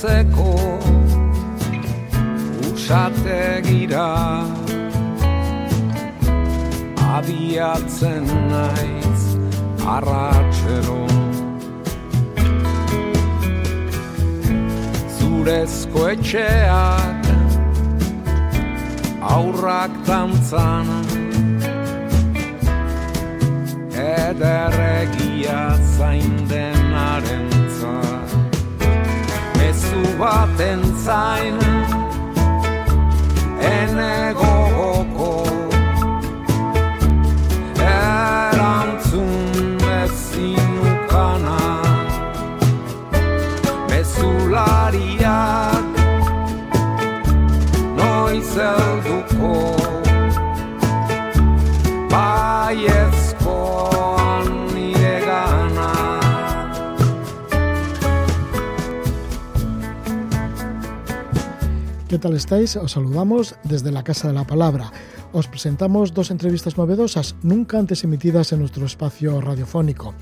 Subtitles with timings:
[0.00, 0.52] Basertzeko
[2.72, 4.46] Usate gira
[7.16, 9.22] Abiatzen naiz
[9.84, 11.04] Arratxero
[15.18, 17.30] Zurezko etxeak
[19.36, 20.88] Aurrak tantzan
[23.92, 25.62] Ederregia
[25.98, 27.49] zain denaren
[30.18, 31.58] baten zain.
[33.60, 35.32] Ene gogoko
[37.76, 39.32] Erantzun
[39.82, 41.60] bezinukana
[43.90, 45.18] Mezulariak
[47.96, 49.54] Noiz elduko
[52.10, 53.19] Baiezkoan
[62.10, 62.74] ¿Qué tal estáis?
[62.74, 64.90] Os saludamos desde la Casa de la Palabra.
[65.32, 70.12] Os presentamos dos entrevistas novedosas nunca antes emitidas en nuestro espacio radiofónico.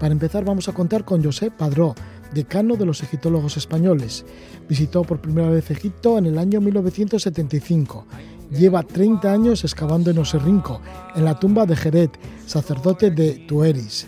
[0.00, 1.94] Para empezar vamos a contar con José Padró,
[2.32, 4.24] decano de los egiptólogos españoles.
[4.70, 8.06] Visitó por primera vez Egipto en el año 1975.
[8.50, 10.80] Lleva 30 años excavando en Oserrinco,
[11.14, 14.06] en la tumba de Jeret, sacerdote de Tueris.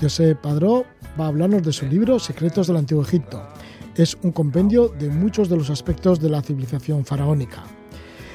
[0.00, 0.86] José Padró
[1.20, 3.42] va a hablarnos de su libro Secretos del Antiguo Egipto.
[3.98, 7.64] Es un compendio de muchos de los aspectos de la civilización faraónica.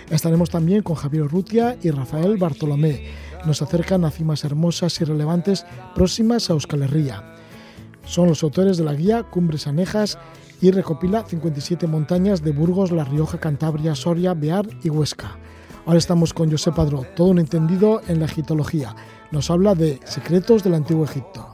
[0.10, 3.06] Estaremos también con Javier Rutia y Rafael Bartolomé.
[3.46, 7.24] Nos acercan a cimas hermosas y relevantes próximas a Euskal Herria.
[8.04, 10.18] Son los autores de la guía Cumbres Anejas
[10.60, 15.38] y recopila 57 montañas de Burgos, La Rioja, Cantabria, Soria, Bear y Huesca.
[15.86, 18.94] Ahora estamos con José Padró, todo un entendido en la egiptología.
[19.32, 21.53] Nos habla de secretos del Antiguo Egipto.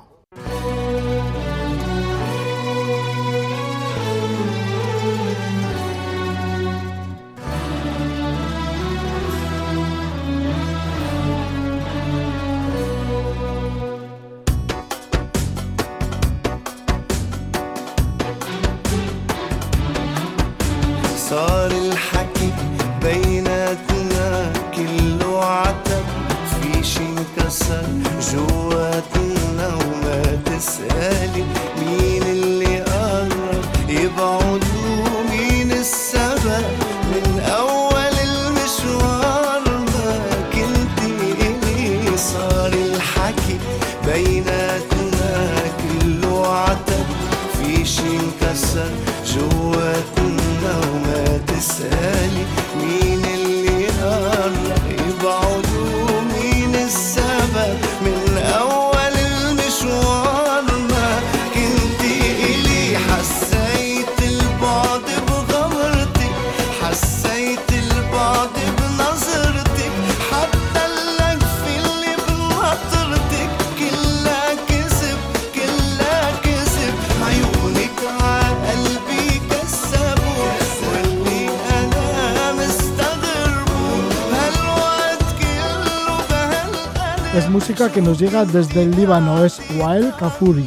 [87.69, 90.65] Música que nos llega desde el Líbano, es Wael Kafuri.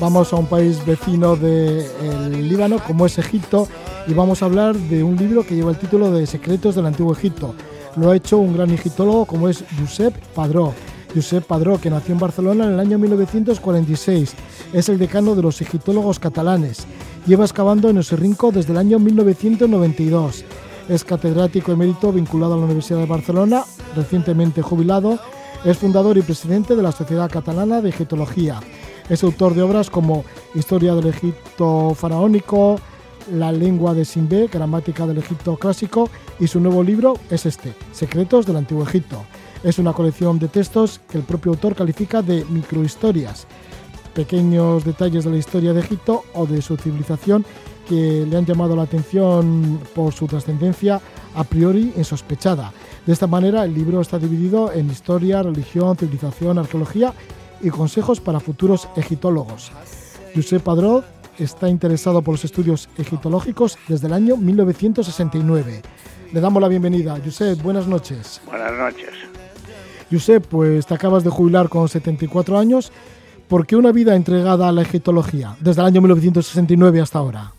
[0.00, 3.68] Vamos a un país vecino del Líbano, como es Egipto,
[4.08, 7.12] y vamos a hablar de un libro que lleva el título de Secretos del Antiguo
[7.12, 7.54] Egipto.
[7.94, 10.74] Lo ha hecho un gran egiptólogo como es Josep Padró.
[11.14, 14.34] Josep Padró, que nació en Barcelona en el año 1946,
[14.72, 16.84] es el decano de los egiptólogos catalanes.
[17.26, 20.44] Lleva excavando en Oserrinco desde el año 1992.
[20.88, 23.62] Es catedrático emérito vinculado a la Universidad de Barcelona,
[23.94, 25.20] recientemente jubilado.
[25.62, 28.60] Es fundador y presidente de la Sociedad Catalana de Egiptología.
[29.10, 30.24] Es autor de obras como
[30.54, 32.80] Historia del Egipto faraónico,
[33.34, 36.08] La lengua de Simbé, Gramática del Egipto clásico,
[36.38, 39.22] y su nuevo libro es este, Secretos del Antiguo Egipto.
[39.62, 43.46] Es una colección de textos que el propio autor califica de microhistorias,
[44.14, 47.44] pequeños detalles de la historia de Egipto o de su civilización
[47.86, 51.02] que le han llamado la atención por su trascendencia
[51.34, 52.72] a priori insospechada.
[53.06, 57.14] De esta manera, el libro está dividido en historia, religión, civilización, arqueología
[57.62, 59.72] y consejos para futuros egiptólogos.
[60.34, 61.02] Josep Padró
[61.38, 65.82] está interesado por los estudios egiptológicos desde el año 1969.
[66.32, 67.18] Le damos la bienvenida.
[67.24, 68.40] Josep, buenas noches.
[68.46, 69.10] Buenas noches.
[70.10, 72.92] Josep, pues te acabas de jubilar con 74 años.
[73.48, 77.52] ¿Por qué una vida entregada a la egiptología desde el año 1969 hasta ahora?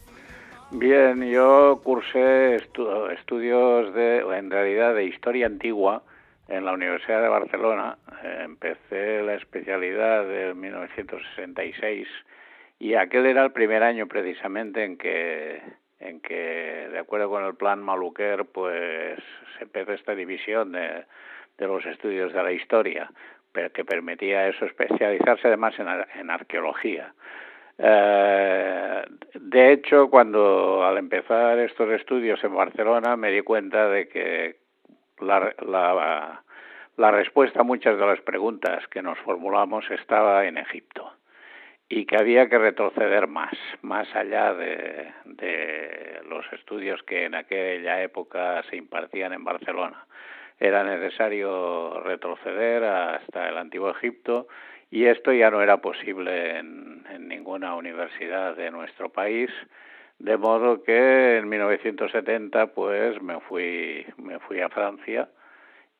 [0.71, 6.03] Bien, yo cursé estu- estudios de, en realidad, de historia antigua
[6.47, 7.97] en la Universidad de Barcelona.
[8.23, 12.07] Empecé la especialidad de 1966
[12.79, 15.61] Y aquel era el primer año precisamente en que,
[15.99, 19.19] en que de acuerdo con el plan Maluquer, pues
[19.57, 21.03] se empezó esta división de,
[21.57, 23.11] de los estudios de la historia,
[23.51, 25.87] pero que permitía eso especializarse además en,
[26.19, 27.13] en arqueología.
[27.83, 34.57] Eh, de hecho, cuando al empezar estos estudios en Barcelona me di cuenta de que
[35.19, 36.43] la, la,
[36.97, 41.11] la respuesta a muchas de las preguntas que nos formulamos estaba en Egipto
[41.89, 48.01] y que había que retroceder más, más allá de, de, los estudios que en aquella
[48.03, 50.05] época se impartían en Barcelona.
[50.59, 54.47] Era necesario retroceder hasta el antiguo Egipto
[54.91, 56.91] y esto ya no era posible en,
[57.27, 59.49] ninguna universidad de nuestro país,
[60.19, 65.29] de modo que en 1970 pues me fui, me fui a Francia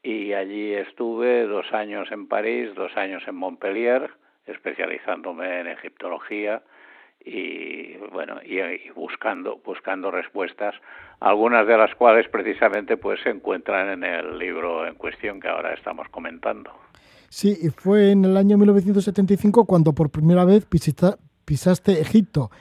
[0.04, 4.12] y allí estuve dos años en París, dos años en Montpellier,
[4.46, 6.62] especializándome en egiptología
[7.24, 10.76] y bueno y, buscando buscando respuestas
[11.20, 15.74] algunas de las cuales precisamente pues se encuentran en el libro en cuestión que ahora
[15.74, 16.72] estamos comentando
[17.32, 22.52] sí y fue en el año 1975 cuando por primera vez pisaste Egipto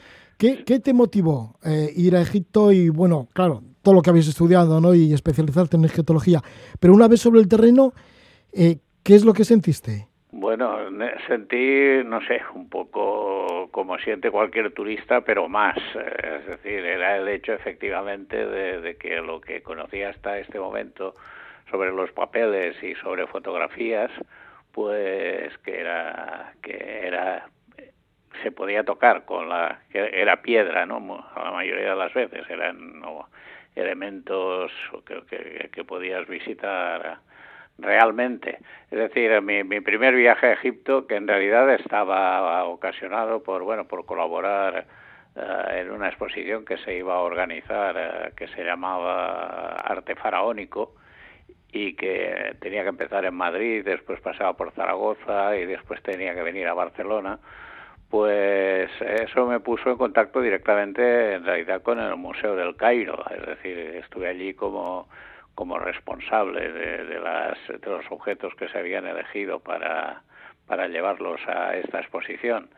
[0.41, 4.27] ¿Qué, ¿Qué, te motivó eh, ir a Egipto y, bueno, claro, todo lo que habéis
[4.27, 4.95] estudiado ¿no?
[4.95, 6.41] y especializarte en egiptología?
[6.81, 7.93] Pero una vez sobre el terreno,
[8.55, 10.09] eh, ¿qué es lo que sentiste?
[10.33, 10.79] Bueno,
[11.29, 15.77] sentí, no sé, un poco como siente cualquier turista, pero más.
[15.77, 20.59] Eh, es decir, era el hecho efectivamente de, de que lo que conocía hasta este
[20.59, 21.17] momento
[21.71, 24.11] sobre los papeles y sobre fotografías,
[24.73, 27.47] pues que era que era
[28.43, 32.49] se podía tocar con la que era piedra no la mayoría de las veces.
[32.49, 33.03] Eran
[33.75, 34.73] elementos
[35.05, 37.19] que, que, podías visitar
[37.79, 38.59] realmente.
[38.91, 43.87] Es decir mi, mi primer viaje a Egipto que en realidad estaba ocasionado por bueno
[43.87, 44.87] por colaborar
[45.37, 50.95] uh, en una exposición que se iba a organizar uh, que se llamaba arte faraónico
[51.73, 56.43] y que tenía que empezar en Madrid, después pasaba por Zaragoza y después tenía que
[56.43, 57.39] venir a Barcelona
[58.11, 63.47] pues eso me puso en contacto directamente en realidad con el Museo del Cairo, es
[63.47, 65.09] decir, estuve allí como,
[65.55, 70.23] como responsable de, de, las, de los objetos que se habían elegido para,
[70.67, 72.69] para llevarlos a esta exposición.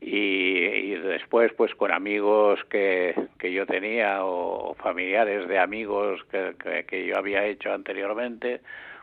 [0.00, 6.54] Y, y, después pues con amigos que, que yo tenía o familiares de amigos que,
[6.62, 8.60] que, que yo había hecho anteriormente,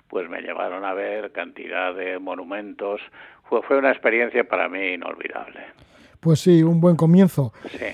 [0.07, 3.01] pues me llevaron a ver cantidad de monumentos
[3.51, 5.59] pues fue una experiencia para mí inolvidable.
[6.21, 7.51] Pues sí, un buen comienzo.
[7.69, 7.85] Sí.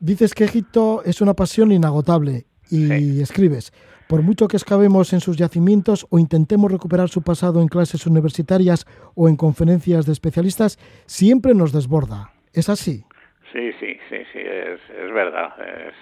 [0.00, 3.20] Dices que Egipto es una pasión inagotable y sí.
[3.20, 3.72] escribes,
[4.08, 8.84] por mucho que excavemos en sus yacimientos o intentemos recuperar su pasado en clases universitarias
[9.14, 10.76] o en conferencias de especialistas,
[11.06, 12.32] siempre nos desborda.
[12.56, 13.04] ¿Es así?
[13.52, 15.52] Sí, sí, sí, sí, es, es verdad.
[15.60, 15.94] Es,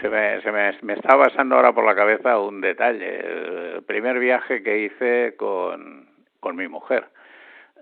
[0.00, 3.74] se, me, se me, me está pasando ahora por la cabeza un detalle.
[3.74, 6.08] El primer viaje que hice con,
[6.40, 7.04] con mi mujer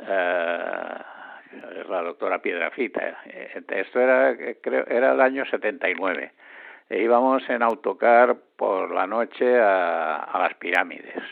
[0.01, 0.95] eh,
[1.89, 3.23] la doctora Piedrafita.
[3.69, 6.33] Esto era, creo, era el año 79.
[6.91, 11.23] E íbamos en autocar por la noche a, a las pirámides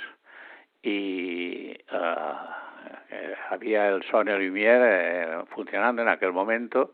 [0.81, 2.62] y uh,
[3.51, 6.93] había el Sony Lumière eh, funcionando en aquel momento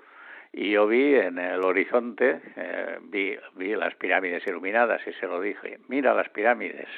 [0.53, 5.41] y yo vi en el horizonte, eh, vi, vi las pirámides iluminadas y se lo
[5.41, 6.89] dije, mira las pirámides.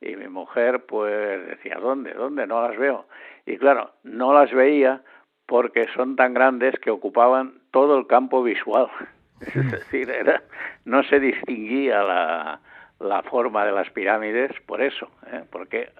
[0.00, 2.12] Y mi mujer pues decía, ¿dónde?
[2.12, 2.46] ¿Dónde?
[2.46, 3.06] No las veo.
[3.46, 5.02] Y claro, no las veía
[5.46, 8.88] porque son tan grandes que ocupaban todo el campo visual.
[9.40, 10.42] Es decir, era,
[10.84, 12.60] no se distinguía la,
[13.00, 15.42] la forma de las pirámides por eso, ¿eh?
[15.50, 15.90] porque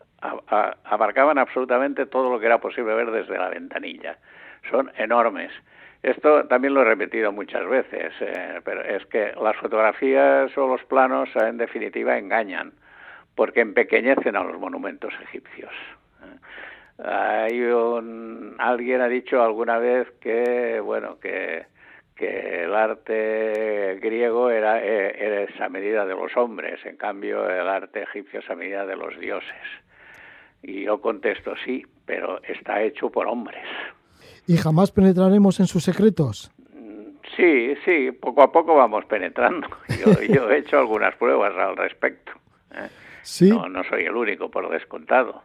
[0.85, 4.17] abarcaban absolutamente todo lo que era posible ver desde la ventanilla.
[4.71, 5.53] Son enormes.
[6.03, 10.85] Esto también lo he repetido muchas veces, eh, pero es que las fotografías o los
[10.85, 12.73] planos en definitiva engañan,
[13.35, 15.73] porque empequeñecen a los monumentos egipcios.
[16.23, 17.03] ¿eh?
[17.05, 21.67] Hay un, alguien ha dicho alguna vez que, bueno, que,
[22.15, 28.03] que el arte griego era, era esa medida de los hombres, en cambio el arte
[28.03, 29.55] egipcio es a medida de los dioses.
[30.63, 33.65] Y yo contesto sí, pero está hecho por hombres.
[34.47, 36.51] ¿Y jamás penetraremos en sus secretos?
[37.37, 39.67] Sí, sí, poco a poco vamos penetrando.
[40.05, 42.33] Yo, yo he hecho algunas pruebas al respecto.
[42.73, 42.89] ¿eh?
[43.23, 43.49] Sí.
[43.49, 45.43] No, no soy el único, por descontado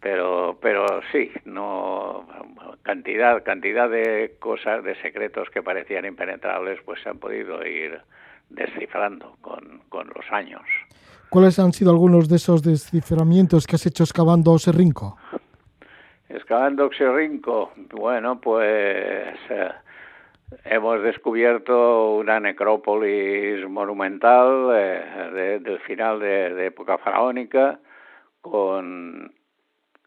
[0.00, 2.26] pero pero sí no
[2.82, 8.00] cantidad cantidad de cosas de secretos que parecían impenetrables pues se han podido ir
[8.48, 10.62] descifrando con, con los años
[11.30, 15.16] ¿Cuáles han sido algunos de esos desciframientos que has hecho excavando Oserrinco?
[16.28, 19.70] Excavando Oserrinco, bueno, pues eh,
[20.64, 27.78] hemos descubierto una necrópolis monumental eh, del final de, época faraónica
[28.40, 29.32] con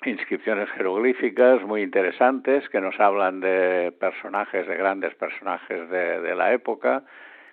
[0.05, 7.03] inscripciones jeroglíficas muy interesantes que nos hablan de personajes, de grandes personajes de, la época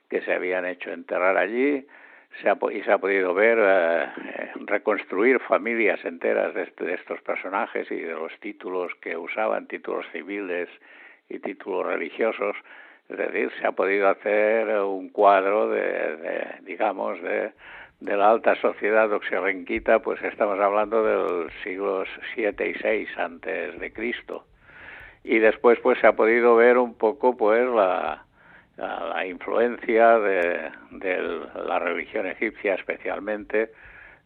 [0.08, 1.86] que se habían hecho enterrar allí
[2.40, 4.06] se ha, y se ha podido ver eh,
[4.66, 10.68] reconstruir familias enteras de, de estos personajes y de los títulos que usaban, títulos civiles,
[11.30, 12.56] y títulos religiosos.
[13.08, 17.52] Es decir, se ha podido hacer un cuadro de, digamos, de,
[18.00, 23.92] de, la alta sociedad oxirrenquita, pues estamos hablando del siglos 7 y 6 antes de
[23.92, 24.44] Cristo.
[25.22, 28.24] Y después, pues se ha podido ver un poco, pues, la,
[29.26, 33.70] influencia de, de, la religión egipcia, especialmente,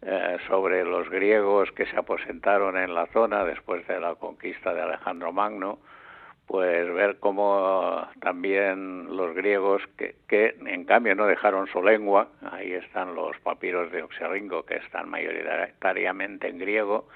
[0.02, 4.82] eh, sobre los griegos que se aposentaron en la zona después de la conquista de
[4.82, 5.78] Alejandro Magno
[6.46, 13.14] pues ver cómo también los griegos que, en cambio no dejaron su lengua, ahí están
[13.14, 17.08] los papiros de Oxerringo que están mayoritariamente en griego,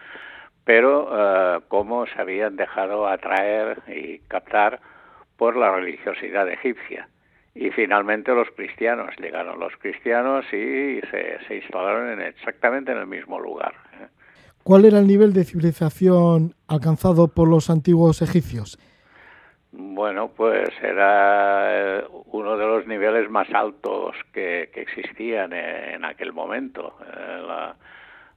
[0.65, 4.81] pero uh, cómo se habían dejado atraer y captar
[5.37, 7.09] por la religiosidad egipcia.
[7.55, 13.07] Y finalmente los cristianos, llegaron los cristianos y se, se instalaron en exactamente en el
[13.07, 13.75] mismo lugar.
[14.01, 14.07] ¿eh?
[14.63, 18.79] ¿Cuál era el nivel de civilización alcanzado por los antiguos egipcios?
[19.71, 26.97] Bueno, pues era eh, uno de los niveles más altos que, existían en, aquel momento.
[27.03, 27.77] Eh, la,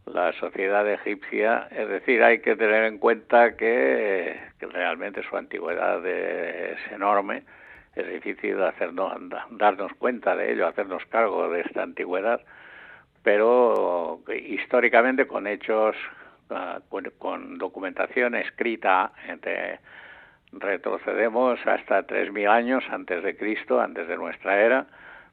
[0.07, 6.79] la, sociedad egipcia, es decir, hay que tener en cuenta que, realmente su antigüedad es
[6.91, 7.43] enorme.
[7.95, 9.13] Es difícil hacernos,
[9.51, 12.41] darnos cuenta de ello, hacernos cargo de esta antigüedad,
[13.23, 15.95] pero históricamente con hechos,
[16.49, 19.79] ah, con, con documentación escrita entre
[20.51, 24.87] retrocedemos hasta 3.000 años antes de Cristo, antes de nuestra era,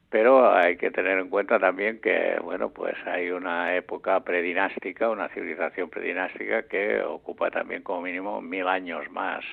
[0.09, 5.29] pero hay que tener en cuenta también que, bueno, pues hay una época predinástica, una
[5.29, 9.43] civilización predinástica que ocupa también como mínimo mil años más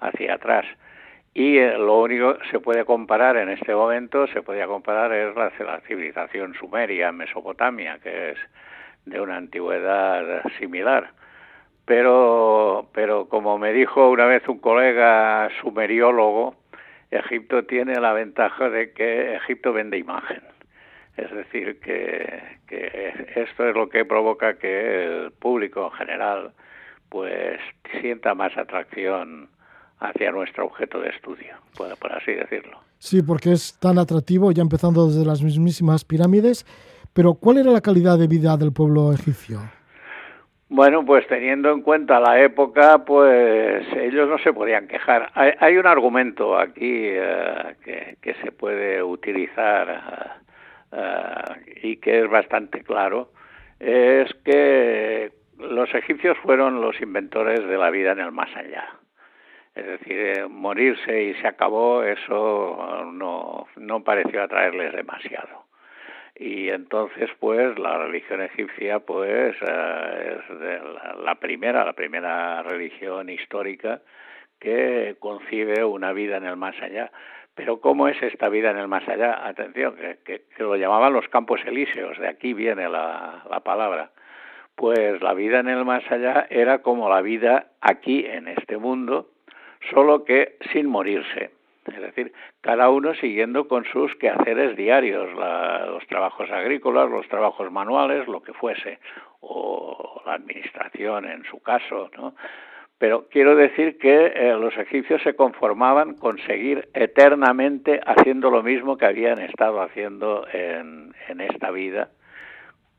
[0.00, 0.64] hacia atrás.
[1.34, 5.34] Y eh, lo único que se puede comparar en este momento, se podría comparar es
[5.36, 8.38] la, la civilización sumeria, Mesopotamia, que es
[9.04, 11.12] de una antigüedad similar
[11.84, 16.54] pero, pero como me dijo una vez un colega sumeriólogo,
[17.10, 20.42] Egipto tiene la ventaja de que Egipto vende imagen.
[21.16, 26.52] Es decir, que, que esto es lo que provoca que el público en general
[27.08, 27.58] pues
[28.00, 29.48] sienta más atracción
[29.98, 32.78] hacia nuestro objeto de estudio, por, por así decirlo.
[32.98, 36.64] Sí, porque es tan atractivo, ya empezando desde las mismísimas pirámides,
[37.12, 39.60] pero ¿cuál era la calidad de vida del pueblo egipcio?
[40.72, 45.32] Bueno, pues teniendo en cuenta la época, pues ellos no se podían quejar.
[45.34, 50.38] Hay, un argumento aquí eh, que, se puede utilizar
[50.92, 53.32] eh, y que es bastante claro,
[53.80, 58.90] es que los egipcios fueron los inventores de la vida en el más allá.
[59.74, 65.59] Es decir, eh, morirse y se acabó, eso no, no pareció atraerles demasiado
[66.40, 70.80] y entonces pues la religión egipcia pues eh, es de
[71.22, 74.00] la, primera la primera religión histórica
[74.58, 77.12] que concibe una vida en el más allá.
[77.54, 81.28] Pero cómo es esta vida en el más allá atención que, que, lo llamaban los
[81.28, 84.10] campos elíseos de aquí viene la, la palabra.
[84.76, 89.28] Pues la vida en el más allá era como la vida aquí en este mundo
[89.90, 91.50] solo que sin morirse
[91.86, 98.28] es decir, cada uno siguiendo con sus quehaceres diarios, los trabajos agrícolas, los trabajos manuales,
[98.28, 98.98] lo que fuese,
[99.40, 102.34] o la administración en su caso, ¿no?
[102.98, 108.98] Pero quiero decir que eh, los egipcios se conformaban con seguir eternamente haciendo lo mismo
[108.98, 112.10] que habían estado haciendo en, en esta vida,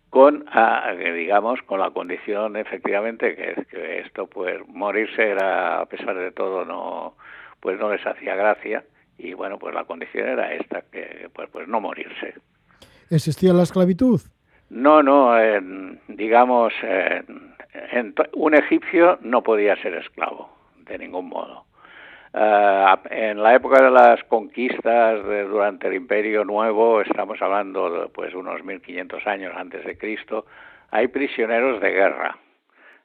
[0.10, 6.18] con, ah, digamos, con la condición efectivamente que, que esto, pues, morirse era, a pesar
[6.18, 7.16] de todo, no,
[7.62, 8.84] pues no les hacía gracia
[9.18, 12.34] y bueno, pues la condición era esta, que pues, pues no morirse.
[13.10, 14.22] ¿Existía la esclavitud?
[14.70, 15.34] No, no,
[16.08, 16.74] digamos,
[18.34, 20.50] un egipcio no podía ser esclavo,
[20.86, 21.66] de ningún modo.
[22.34, 28.08] Uh, en la época de las conquistas de, durante el Imperio Nuevo, estamos hablando de
[28.08, 30.46] pues unos 1500 años antes de Cristo,
[30.92, 32.38] hay prisioneros de guerra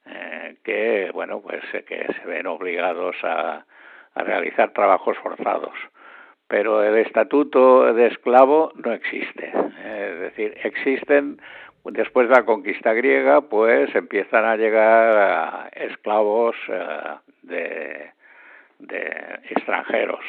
[0.06, 3.64] eh, que, bueno, pues que se ven obligados a,
[4.16, 5.74] a realizar trabajos forzados.
[6.48, 9.52] Pero el estatuto de esclavo no existe.
[9.84, 11.40] Es decir, existen,
[11.84, 18.10] después de la conquista griega, pues empiezan a llegar esclavos eh, de,
[18.78, 20.24] de extranjeros.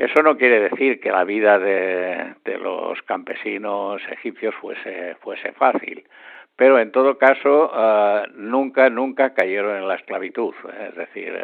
[0.00, 6.04] Eso no quiere decir que la vida de, los campesinos egipcios fuese, fuese fácil,
[6.56, 10.54] pero en todo caso uh, nunca, nunca cayeron en la esclavitud,
[10.88, 11.38] es decir,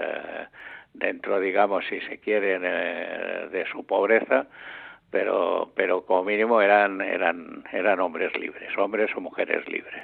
[0.99, 4.47] dentro, digamos, si se quiere, uh, de su pobreza,
[5.11, 10.03] pero, pero como mínimo eran, eran, eran hombres libres, hombres o mujeres libres.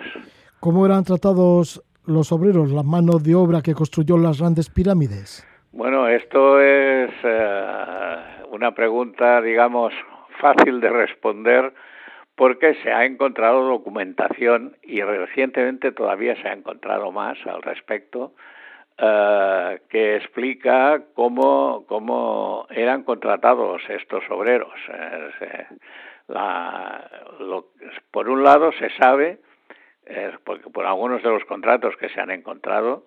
[0.60, 5.46] ¿Cómo eran tratados los obreros, la mano de obra que construyó las grandes pirámides?
[5.72, 8.16] Bueno, esto es eh,
[8.50, 9.92] una pregunta, digamos,
[10.40, 11.72] fácil de responder
[12.34, 18.34] porque se ha encontrado documentación y recientemente todavía se ha encontrado más al respecto
[19.04, 24.72] eh, que explica cómo, cómo eran contratados estos obreros.
[24.88, 25.66] Eh,
[28.12, 29.40] por un lado se sabe,
[30.44, 33.04] porque por algunos de los contratos que se han encontrado,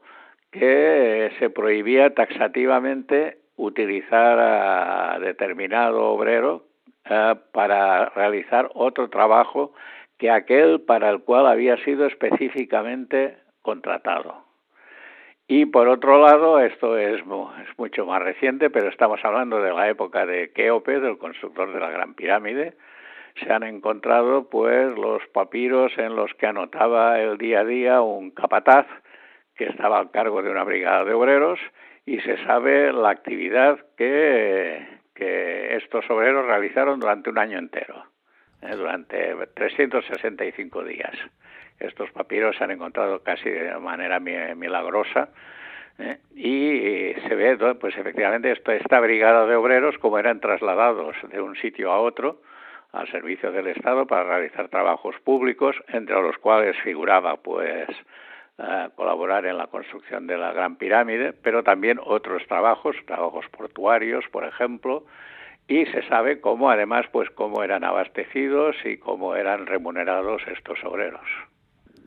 [0.51, 6.65] que se prohibía taxativamente utilizar a determinado obrero
[7.09, 9.73] eh, para realizar otro trabajo
[10.17, 14.44] que aquel para el cual había sido específicamente contratado.
[15.47, 17.23] Y por otro lado, esto es,
[17.77, 21.91] mucho más reciente, pero estamos hablando de la época de Keope, del constructor de la
[21.91, 22.73] Gran Pirámide.
[23.35, 28.31] Se han encontrado pues los papiros en los que anotaba el día a día un
[28.31, 28.87] capataz
[29.55, 31.59] que estaba al cargo de una brigada de obreros
[32.07, 34.83] y se sabe la actividad que,
[35.13, 38.03] que estos obreros realizaron durante un año entero,
[38.61, 41.15] eh, durante 365 días.
[41.79, 45.29] Estos papiros se han encontrado casi de manera milagrosa
[45.97, 51.55] eh, y se ve, pues efectivamente, esta brigada de obreros, como eran trasladados de un
[51.55, 52.41] sitio a otro,
[52.91, 57.87] al servicio del Estado para realizar trabajos públicos, entre los cuales figuraba pues
[58.95, 64.45] colaborar en la construcción de la Gran Pirámide, pero también otros trabajos, trabajos portuarios, por
[64.45, 65.05] ejemplo,
[65.67, 71.27] y se sabe cómo además pues cómo eran abastecidos y cómo eran remunerados estos obreros.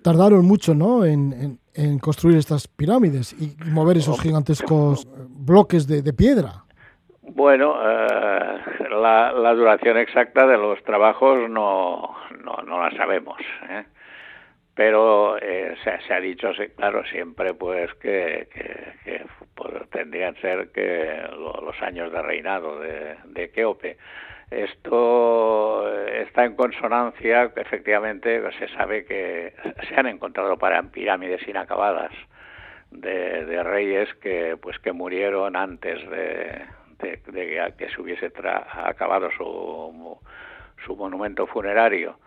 [0.03, 1.05] Tardaron mucho, ¿no?
[1.05, 1.59] En,
[2.01, 6.65] construir estas pirámides y mover esos gigantescos bloques de, piedra.
[7.23, 8.59] Bueno, eh,
[8.91, 13.39] la, la, duración exacta de los trabajos no, no, no la sabemos.
[13.71, 13.85] ¿eh?
[14.79, 18.47] pero eh, se, ha dicho, claro, siempre pues que,
[19.05, 23.97] que, pues, tendrían ser que los años de reinado de, de Keope.
[24.51, 29.53] Esto está en consonancia, efectivamente, se sabe que
[29.89, 30.59] se han encontrado
[30.91, 32.13] pirámides inacabadas
[32.91, 36.65] de, de reyes que pues que murieron antes de,
[36.99, 38.33] de, que se hubiese
[38.73, 40.19] acabado su,
[40.87, 42.19] su monumento funerario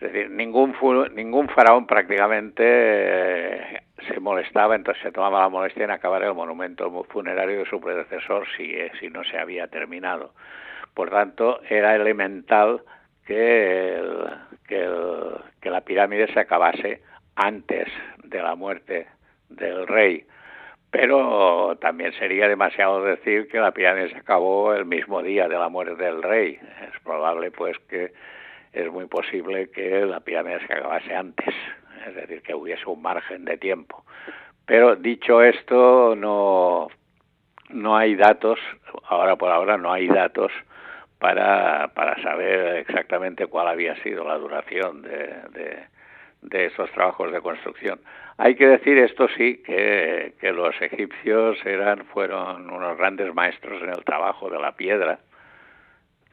[0.00, 0.74] es decir, ningún,
[1.14, 7.04] ningún faraón prácticamente eh, se molestaba, entonces se tomaba la molestia en acabar el monumento
[7.04, 10.34] funerario de su predecesor si, eh, si no se había terminado.
[10.96, 12.80] Por tanto, era elemental
[13.26, 14.00] que,
[15.62, 17.02] la pirámide se acabase
[17.34, 17.86] antes
[18.24, 19.06] de la muerte
[19.50, 20.24] del rey.
[20.90, 25.68] Pero también sería demasiado decir que la pirámide se acabó el mismo día de la
[25.68, 26.58] muerte del rey.
[26.90, 28.14] Es probable pues que
[28.72, 31.54] es muy posible que la pirámide se acabase antes,
[32.06, 34.02] es decir, que hubiese un margen de tiempo.
[34.64, 36.88] Pero dicho esto, no,
[37.68, 38.58] no hay datos,
[39.04, 40.50] ahora por ahora no hay datos
[41.18, 45.78] para, para saber exactamente cuál había sido la duración de, de,
[46.42, 48.00] de esos trabajos de construcción.
[48.38, 53.90] Hay que decir esto sí, que, que los egipcios eran, fueron unos grandes maestros en
[53.90, 55.20] el trabajo de la piedra,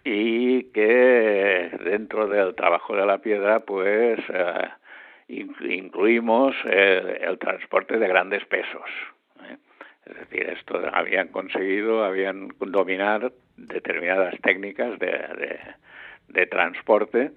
[0.03, 4.67] y que dentro del trabajo de la piedra pues eh,
[5.29, 8.89] incluimos eh, el transporte de grandes pesos.
[9.49, 9.55] ¿eh?
[10.05, 15.59] Es decir, esto habían conseguido, habían dominar determinadas técnicas de,
[16.27, 17.31] de, transporte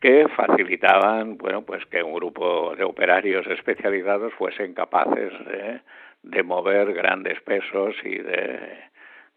[0.00, 5.80] que facilitaban, bueno, pues que un grupo de operarios especializados fuesen capaces de,
[6.22, 8.88] de mover grandes pesos y de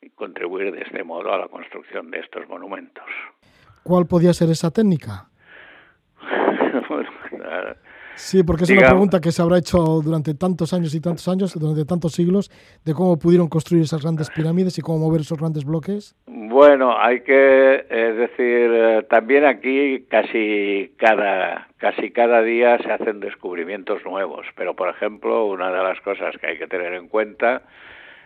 [0.02, 3.06] y contribuir de este modo a la construcción de estos monumentos.
[3.84, 5.28] ¿Cuál podía ser esa técnica?
[8.16, 11.54] sí, porque es una pregunta que se habrá hecho durante tantos años y tantos años,
[11.58, 12.52] durante tantos siglos,
[12.86, 16.16] de cómo pudieron construir esas grandes pirámides y cómo mover esos grandes bloques.
[16.28, 23.20] Bueno, hay que, es decir, eh, también aquí casi cada, casi cada día se hacen
[23.20, 27.64] descubrimientos nuevos, pero por ejemplo, una de las cosas que hay que tener en cuenta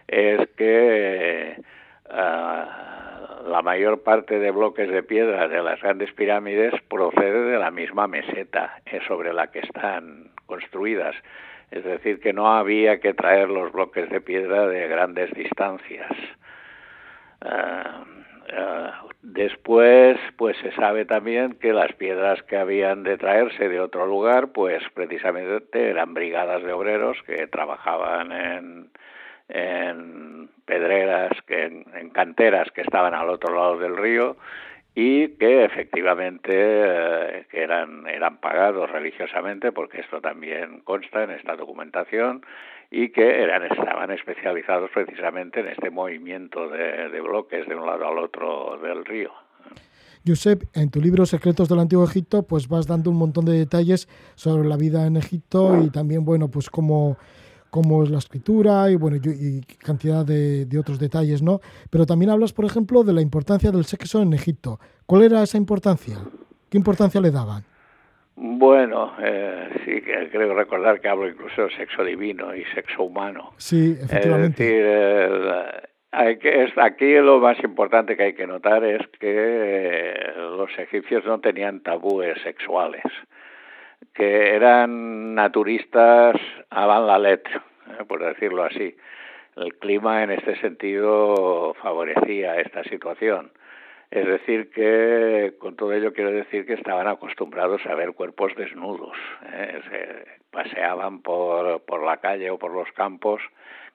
[0.07, 1.61] es que
[2.09, 3.04] ah,
[3.47, 8.07] la mayor parte de bloques de piedra de las grandes pirámides procede de la misma
[8.07, 11.15] meseta eh, sobre la que están construidas.
[11.71, 16.11] Es decir, que no había que traer los bloques de piedra de grandes distancias.
[19.21, 24.53] después, pues se sabe también que las piedras que habían de traerse de otro lugar,
[24.53, 28.89] pues precisamente eran brigadas de obreros que trabajaban en,
[29.49, 34.38] en pedreras, que en, canteras que estaban al otro lado del río
[34.95, 42.45] y que efectivamente eh, eran eran pagados religiosamente porque esto también consta en esta documentación
[42.89, 48.08] y que eran estaban especializados precisamente en este movimiento de, de bloques de un lado
[48.08, 49.31] al otro del río.
[50.25, 54.08] Josep, en tu libro Secretos del Antiguo Egipto, pues vas dando un montón de detalles
[54.34, 57.17] sobre la vida en Egipto y también, bueno, pues cómo
[57.75, 61.59] como es la escritura y bueno y, cantidad de, otros detalles, ¿no?
[61.91, 64.79] Pero también hablas, por ejemplo, de la importancia del sexo en Egipto.
[65.05, 66.15] ¿Cuál era esa importancia?
[66.69, 67.63] ¿Qué importancia le daban?
[68.38, 73.51] Bueno, eh, sí, creo recordar que hablo incluso de sexo divino y sexo humano.
[73.57, 74.63] Sí, efectivamente.
[75.25, 81.41] Es decir, aquí lo más importante que hay que notar es que los egipcios no
[81.41, 83.03] tenían tabúes sexuales
[84.15, 86.36] que eran naturistas
[86.69, 87.60] avant la lettre,
[87.99, 88.95] eh, por decirlo así.
[89.58, 93.51] El clima en este sentido favorecía esta situación.
[94.10, 99.17] Es decir, que con todo ello quiero decir que estaban acostumbrados a ver cuerpos desnudos.
[99.51, 103.41] Eh, se paseaban por, por la calle o por los campos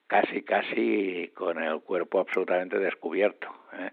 [0.06, 3.48] casi, casi con el cuerpo absolutamente descubierto.
[3.78, 3.90] Eh.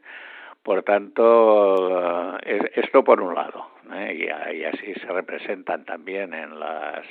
[0.63, 4.29] Por tanto, esto por un lado, ¿eh?
[4.53, 7.05] y, así se representan también en las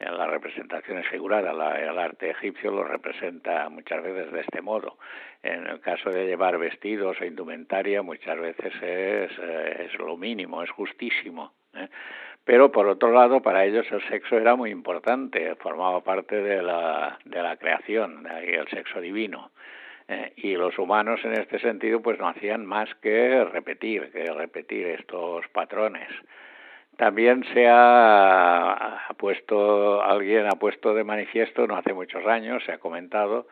[0.00, 1.54] en las representaciones figuradas.
[1.78, 4.98] el arte egipcio lo representa muchas veces de este modo.
[5.42, 10.62] En el caso de llevar vestidos o indumentaria, muchas veces es, eh, es lo mínimo,
[10.62, 11.52] es justísimo.
[11.74, 11.88] ¿eh?
[12.44, 17.18] Pero por otro lado, para ellos el sexo era muy importante, formaba parte de la,
[17.24, 19.50] de la creación, de el sexo divino.
[20.08, 24.86] Eh, y los humanos en este sentido pues no hacían más que repetir, que repetir
[24.88, 26.08] estos patrones.
[26.96, 32.78] También se ha, puesto, alguien ha puesto de manifiesto, no hace muchos años, se ha
[32.78, 33.48] comentado,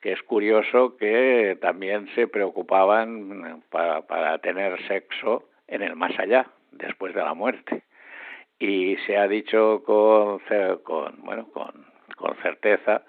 [0.00, 6.46] que es curioso que también se preocupaban para, para tener sexo en el más allá,
[6.72, 7.82] después de la muerte.
[8.58, 10.40] Y se ha dicho con,
[10.82, 11.84] con, bueno, con,
[12.16, 13.02] con certeza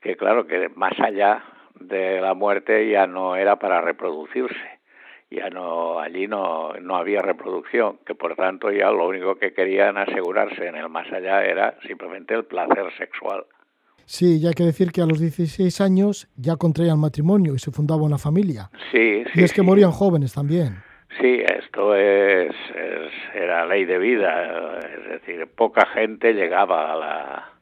[0.00, 1.42] que claro que más allá
[1.80, 4.76] de la muerte ya no era para reproducirse
[5.30, 9.96] ya no allí no, no había reproducción, que por tanto ya lo único que querían
[9.98, 13.44] asegurarse en el más allá era simplemente el placer sexual.
[14.04, 17.72] Sí, ya hay que decir que a los 16 años ya contraían matrimonio y se
[17.72, 18.70] fundaba una familia.
[18.92, 19.40] Sí, sí.
[19.40, 20.76] Y es que morían jóvenes también.
[21.20, 22.54] Sí, esto es,
[23.34, 27.52] era ley de vida, es decir, poca gente llegaba a la,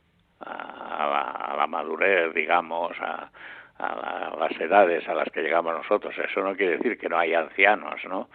[0.41, 3.31] a la, a la madurez, digamos, a,
[3.79, 6.15] a, las edades a las que llegamos nosotros.
[6.19, 8.29] Eso no quiere decir que no hay ancianos, ¿no?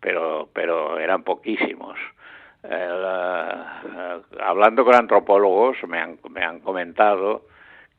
[0.00, 1.98] Pero, pero eran poquísimos.
[2.62, 3.58] Eh,
[4.40, 7.42] hablando con antropólogos me han, me han comentado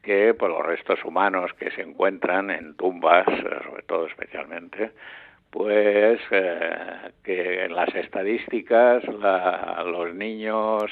[0.02, 4.92] que por los restos humanos que se encuentran en tumbas, sobre todo especialmente,
[5.50, 10.92] pues eh, que en las estadísticas los niños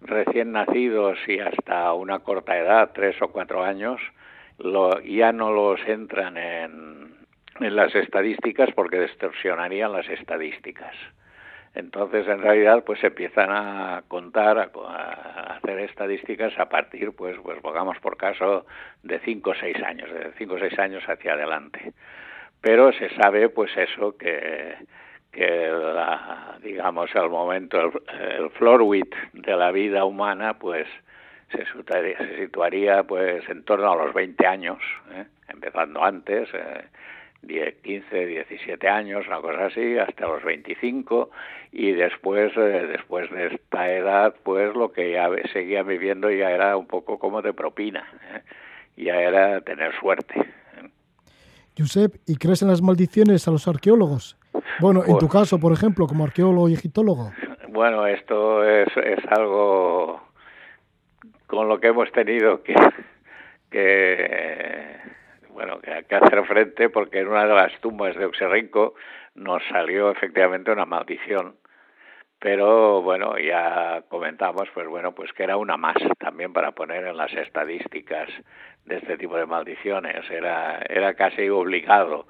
[0.00, 4.00] recién nacidos y hasta una corta edad, tres o cuatro años,
[4.58, 7.16] lo, ya no los entran en,
[7.60, 10.94] las estadísticas porque distorsionarían las estadísticas.
[11.74, 17.60] Entonces, en realidad, pues se empiezan a contar, a, hacer estadísticas a partir, pues, pues
[17.60, 18.64] pongamos por caso,
[19.02, 21.92] de cinco o seis años, de cinco o seis años hacia adelante.
[22.60, 24.74] Pero se sabe, pues eso, que,
[25.32, 30.86] que la, digamos, el momento, el, el width de la vida humana, pues
[31.50, 34.78] se situaría, se situaría pues en torno a los 20 años,
[35.12, 35.24] ¿eh?
[35.48, 36.84] empezando antes, eh,
[37.42, 41.30] 10, 15, 17 años, una cosa así, hasta los 25
[41.72, 46.76] y después eh, después de esta edad pues lo que ya seguía viviendo ya era
[46.76, 48.42] un poco como de propina, ¿eh?
[48.96, 50.40] ya era tener suerte.
[50.40, 50.90] ¿eh?
[51.78, 54.36] Josep, ¿y crees en las maldiciones a los arqueólogos?
[54.80, 57.32] Bueno, en tu pues caso, por ejemplo, como arqueólogo y egiptólogo.
[57.70, 60.20] Bueno, esto es, es algo
[61.48, 62.74] con lo que hemos tenido que,
[63.70, 64.96] que
[65.48, 68.94] bueno que, hacer frente porque en una de las tumbas de Oxerrinco
[69.34, 71.56] nos salió efectivamente una maldición.
[72.38, 77.16] Pero bueno ya comentamos pues bueno pues que era una más también para poner en
[77.16, 78.28] las estadísticas
[78.84, 80.30] de este tipo de maldiciones.
[80.30, 82.28] Era era casi obligado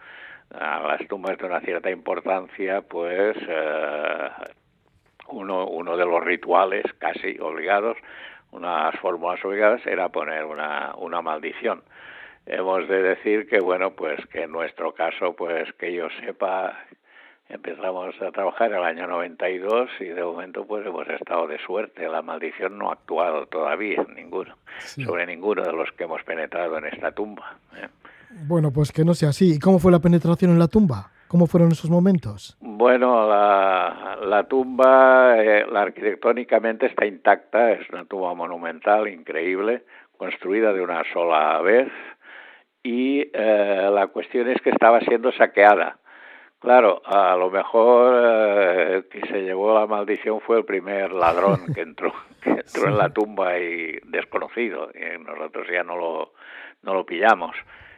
[0.55, 4.31] a las tumbas de una cierta importancia pues eh,
[5.27, 7.99] uno uno de los rituales casi obligados
[8.53, 11.83] unas fórmulas obligadas era poner una, una maldición.
[12.47, 16.79] hemos de decir que bueno pues que en nuestro caso pues que yo sepa
[17.49, 22.09] empezamos a trabajar en el año 92 y de momento pues hemos estado de suerte
[22.09, 26.87] la maldición no ha actuado todavía ninguno sobre ninguno de los que hemos penetrado en
[26.87, 27.89] esta tumba ¿eh?
[28.47, 31.11] bueno pues que no sea así ¿y cómo fue la penetración en la tumba?
[31.29, 32.57] ¿Cómo fueron esos momentos?
[32.61, 39.85] Bueno, la, la tumba eh, la arquitectónicamente está intacta, es una tumba monumental, increíble,
[40.17, 41.93] construida de una sola vez,
[42.83, 45.99] y eh, la cuestión es que estaba siendo saqueada.
[46.61, 51.83] Claro, a lo mejor eh, que se llevó la maldición fue el primer ladrón que
[51.83, 56.33] entró, que entró en la tumba y desconocido, y nosotros ya no lo,
[56.83, 57.55] no lo pillamos.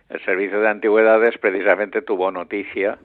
[0.08, 2.98] El Servicio de Antigüedades precisamente tuvo noticia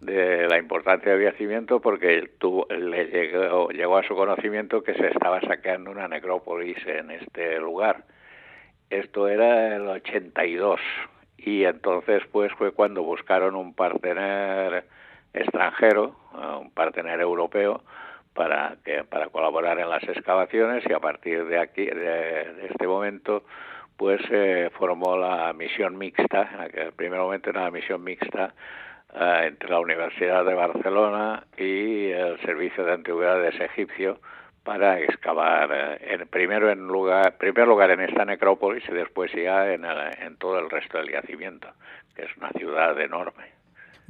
[0.00, 5.08] de la importancia del yacimiento porque tuvo, le llegó, llegó a su conocimiento que se
[5.08, 8.04] estaba saqueando una necrópolis en este lugar.
[8.88, 10.80] Esto era el 82
[11.36, 14.84] y entonces pues fue cuando buscaron un partener
[15.32, 16.16] extranjero,
[16.60, 17.82] un partener europeo
[18.34, 23.44] para que para colaborar en las excavaciones y a partir de aquí de, este momento
[23.96, 28.54] pues se formó la misión mixta, en aquel primer momento era la misión mixta
[29.14, 34.20] eh, entre la Universidad de Barcelona y el Servicio de Antigüedades egipcio
[34.62, 36.86] para excavar eh, en, primero en
[37.38, 41.68] primer lugar en esta necrópolis y después ya en, en todo el resto del yacimiento
[42.14, 43.60] que es una ciudad enorme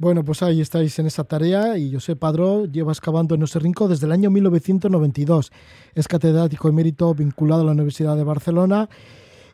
[0.01, 4.07] bueno, pues ahí estáis en esa tarea y José Padró lleva excavando en Oserrinco desde
[4.07, 5.51] el año 1992.
[5.93, 8.89] Es catedrático emérito vinculado a la Universidad de Barcelona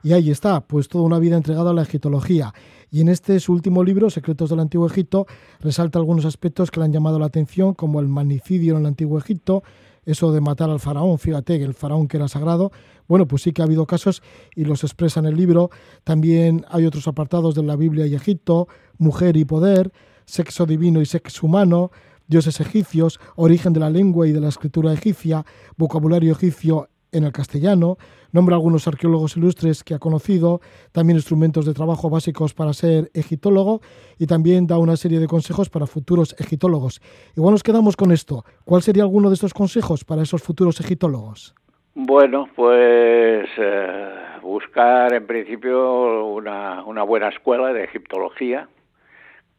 [0.03, 2.53] y ahí está, pues toda una vida entregada a la egiptología.
[2.89, 5.27] Y en este su último libro, Secretos del Antiguo Egipto,
[5.59, 9.17] resalta algunos aspectos que le han llamado la atención, como el magnicidio en el Antiguo
[9.17, 9.63] Egipto,
[10.05, 12.71] eso de matar al faraón, fíjate que el faraón que era sagrado,
[13.09, 14.23] bueno, pues sí que ha habido casos
[14.55, 15.69] y los expresa en el libro.
[16.05, 19.91] También hay otros apartados de la Biblia y Egipto, mujer y poder,
[20.25, 21.91] sexo divino y sexo humano,
[22.27, 25.45] dioses egipcios, origen de la lengua y de la escritura egipcia,
[25.75, 27.97] vocabulario egipcio en el castellano,
[28.31, 33.81] nombra algunos arqueólogos ilustres que ha conocido, también instrumentos de trabajo básicos para ser egiptólogo
[34.17, 37.01] y también da una serie de consejos para futuros egiptólogos.
[37.35, 38.43] Igual nos quedamos con esto.
[38.65, 41.55] ¿Cuál sería alguno de estos consejos para esos futuros egiptólogos?
[41.95, 48.69] Bueno, pues eh, buscar en principio una, una buena escuela de egiptología,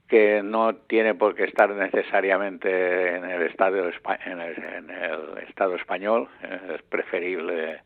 [0.08, 6.82] que no tiene por qué estar necesariamente en el estado en el, estado español es
[6.82, 7.82] preferible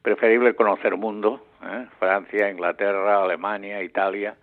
[0.00, 1.86] preferible conocer mundo ¿eh?
[1.98, 4.36] Francia Inglaterra Alemania Italia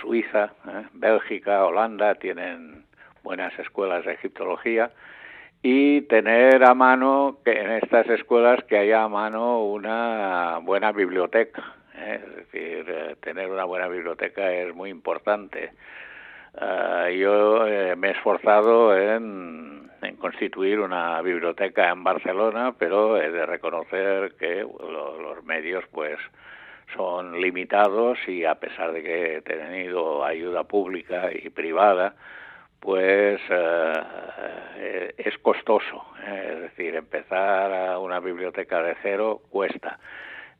[0.00, 0.86] Suiza ¿eh?
[0.94, 2.84] Bélgica Holanda tienen
[3.22, 4.90] buenas escuelas de egiptología
[5.62, 11.74] y tener a mano que en estas escuelas que haya a mano una buena biblioteca
[11.96, 12.18] ¿eh?
[12.24, 15.72] es decir tener una buena biblioteca es muy importante
[16.54, 23.46] Uh, yo eh, me he esforzado en, constituir una biblioteca en Barcelona, pero he de
[23.46, 26.18] reconocer que lo, los medios pues
[26.94, 32.14] son limitados y a pesar de que he tenido ayuda pública y privada,
[32.80, 34.00] pues uh,
[35.16, 36.04] es costoso.
[36.26, 39.98] Es decir, empezar a una biblioteca de cero cuesta.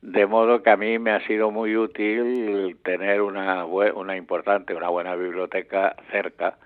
[0.03, 4.88] De modo que a mí me ha sido muy útil tener una, una importante, una
[4.88, 6.59] buena biblioteca cerca,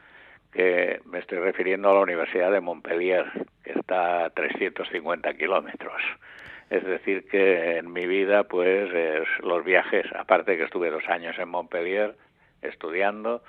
[0.53, 3.27] que me estoy refiriendo a la Universidad de Montpellier,
[3.63, 6.01] que está a 350 kilómetros.
[6.71, 8.91] Es decir, que en mi vida, pues,
[9.43, 12.17] los viajes, aparte que estuve dos años en Montpellier
[12.63, 13.43] estudiando,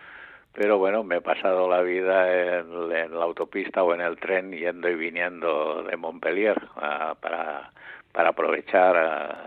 [0.51, 4.89] pero bueno, me he pasado la vida en, la autopista o en el tren yendo
[4.89, 7.71] y viniendo de Montpellier para,
[8.11, 9.46] para aprovechar a,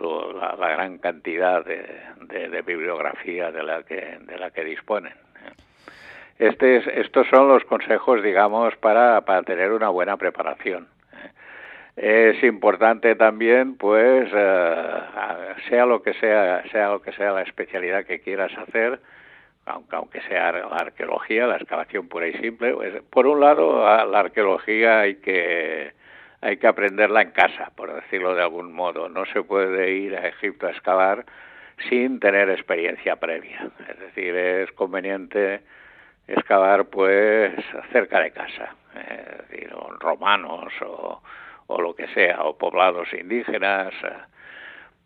[0.00, 5.14] la, gran cantidad de, bibliografía de la que, de la que disponen.
[6.38, 10.88] Este estos son los consejos, digamos, para, para tener una buena preparación.
[11.96, 15.00] Es importante también, pues, eh,
[15.70, 19.00] sea lo que sea, sea lo que sea la especialidad que quieras hacer,
[19.64, 22.74] aunque, aunque sea la arqueología, la excavación pura y simple.
[22.74, 25.95] Pues, por un lado, la arqueología hay que
[26.46, 29.08] hay que aprenderla en casa, por decirlo de algún modo.
[29.08, 31.24] No se puede ir a Egipto a excavar
[31.88, 33.68] sin tener experiencia previa.
[33.88, 35.62] Es decir, es conveniente
[36.28, 37.52] excavar pues
[37.90, 41.20] cerca de casa, es decir, romanos o,
[41.66, 43.92] o, lo que sea, o poblados indígenas,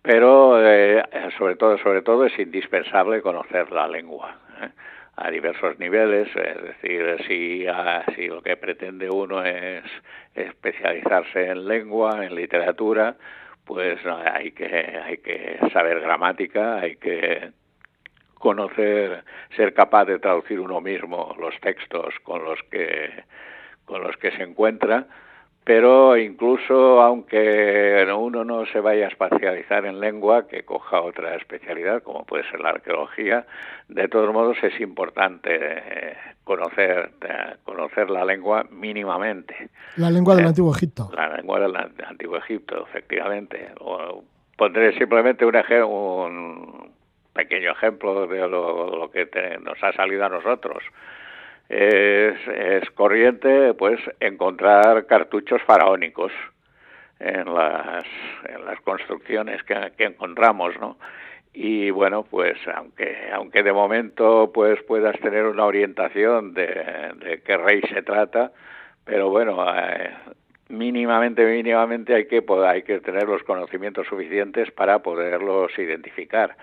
[0.03, 1.03] pero eh,
[1.39, 4.37] sobre todo, sobre todo es indispensable conocer la lengua.
[4.61, 4.69] ¿eh?
[5.21, 7.67] A diversos niveles, es decir, si,
[8.15, 9.85] si lo que pretende uno es
[10.35, 13.17] especializarse en lengua, en literatura,
[13.67, 17.51] pues hay que, hay que saber gramática, hay que
[18.33, 19.23] conocer,
[19.55, 23.25] ser capaz de traducir uno mismo los textos con los que
[23.85, 25.07] con los que se encuentra
[25.71, 32.03] pero incluso aunque uno no se vaya a especializar en lengua, que coja otra especialidad,
[32.03, 33.47] como puede ser la arqueología,
[33.87, 39.71] de todos modos es importante eh, conocer, eh, conocer la lengua mínimamente.
[39.95, 41.09] La lengua del eh, Antiguo Egipto.
[41.15, 43.71] La lengua del Antiguo Egipto, efectivamente.
[44.57, 45.55] pondré simplemente un,
[45.85, 46.91] un
[47.33, 49.29] pequeño ejemplo de lo, que
[49.63, 50.83] nos ha salido a nosotros
[51.71, 56.33] es, corriente pues encontrar cartuchos faraónicos
[57.21, 58.05] en las,
[58.49, 60.99] en las construcciones que, encontramos, ¿no?
[61.53, 67.81] Y bueno, pues aunque aunque de momento pues puedas tener una orientación de, qué rey
[67.93, 68.53] se trata,
[69.05, 70.11] pero bueno, eh,
[70.69, 76.57] mínimamente mínimamente hay que hay que tener los conocimientos suficientes para poderlos identificar.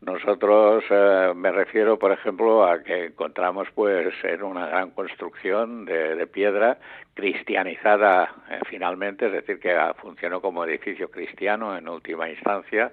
[0.00, 6.26] Nosotros eh, me refiero, por ejemplo, a que encontramos pues en una gran construcción de,
[6.26, 6.78] piedra
[7.12, 12.92] cristianizada eh, finalmente, es decir, que funcionó como edificio cristiano en última instancia,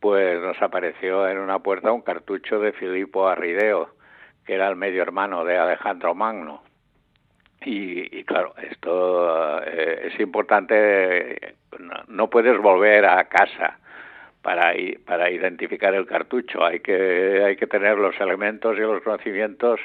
[0.00, 3.94] pues nos apareció en una puerta un cartucho de Filipo Arrideo,
[4.44, 6.64] que era el medio hermano de Alejandro Magno.
[7.64, 11.56] Y, claro, esto eh, es importante,
[12.08, 13.78] no puedes volver a casa
[14.44, 14.74] para,
[15.06, 16.62] para identificar el cartucho.
[16.64, 19.80] Hay que, hay que tener los elementos y los conocimientos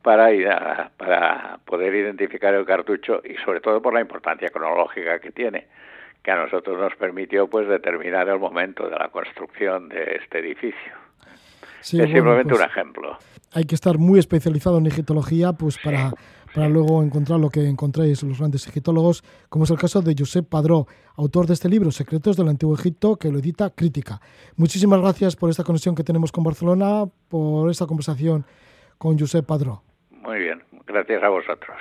[0.00, 5.66] para, para poder identificar el cartucho y sobre todo por la importancia cronológica que tiene
[6.22, 10.92] que a nosotros nos permitió pues determinar el momento de la construcción de este edificio.
[11.80, 13.18] es simplemente pues un ejemplo.
[13.52, 16.12] Hay que estar muy especializado en egiptología pues para
[16.54, 20.48] para luego encontrar lo que encontráis los grandes egiptólogos, como es el caso de Josep
[20.48, 20.86] Padró,
[21.16, 24.20] autor de este libro, Secretos del Antiguo Egipto, que lo edita Crítica.
[24.56, 28.44] Muchísimas gracias por esta conexión que tenemos con Barcelona, por esta conversación
[28.98, 29.82] con Josep Padró.
[30.10, 31.76] Muy bien, gracias a vosotros.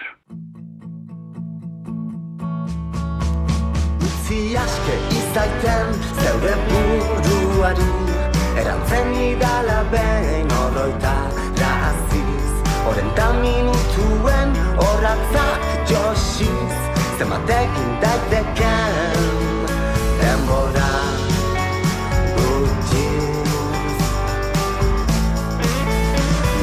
[12.88, 16.76] Horrenta minutuen horratzak josiz
[17.20, 18.96] Zematekin daiteken
[20.22, 20.92] Denbora
[22.38, 24.00] gutxiz.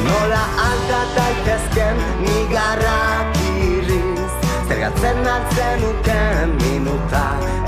[0.07, 4.33] Nola alta daitezken nigarrak irriz
[4.67, 7.25] Zergatzen altzen uken minuta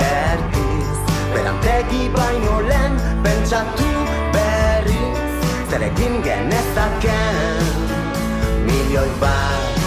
[0.09, 0.97] erdiz.
[1.35, 3.91] Berantegi baino lehen pentsatu
[4.33, 7.28] berriz Zerekin genezaken
[8.99, 9.79] milioi bat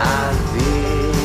[0.00, 1.16] aldiz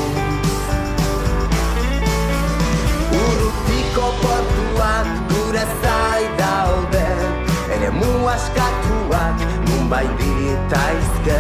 [3.12, 7.08] Urrutiko portuak gure zai daude.
[7.76, 11.40] Ere mu askatuak nun bai ditaizke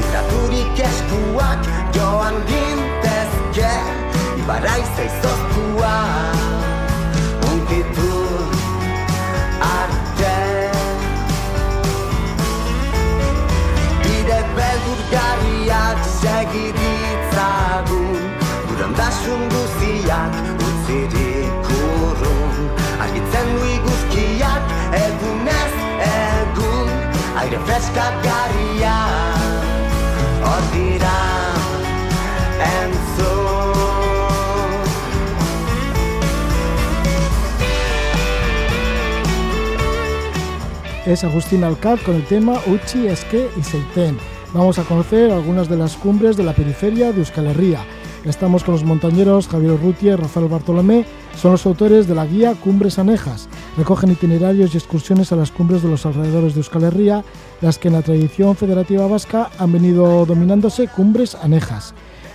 [0.00, 3.72] Izaturik eskuak joan gintezke
[4.40, 5.94] Ibarai zeizoztua
[15.14, 18.18] beldurgarriak segi ditzagun
[18.68, 20.32] Burandasun guziak
[20.66, 22.68] utzirik urrun
[23.04, 24.62] Argitzen du iguzkiak
[24.98, 25.72] egunez
[26.08, 26.90] egun.
[27.42, 29.38] Aire freskak garriak
[30.44, 31.18] Hor dira
[32.74, 33.32] entzun.
[41.06, 44.33] Es Agustín Alcat con el tema Uchi, Esque y Seiten.
[44.54, 47.80] Vamos a conocer algunas de las cumbres de la periferia de Euskal Herria.
[48.24, 51.04] Estamos con los montañeros Javier Urrutia y Rafael Bartolomé,
[51.36, 53.48] son los autores de la guía Cumbres Anejas.
[53.76, 57.24] Recogen itinerarios y excursiones a las cumbres de los alrededores de Euskal Herria,
[57.62, 61.92] las que en la tradición federativa vasca han venido dominándose cumbres anejas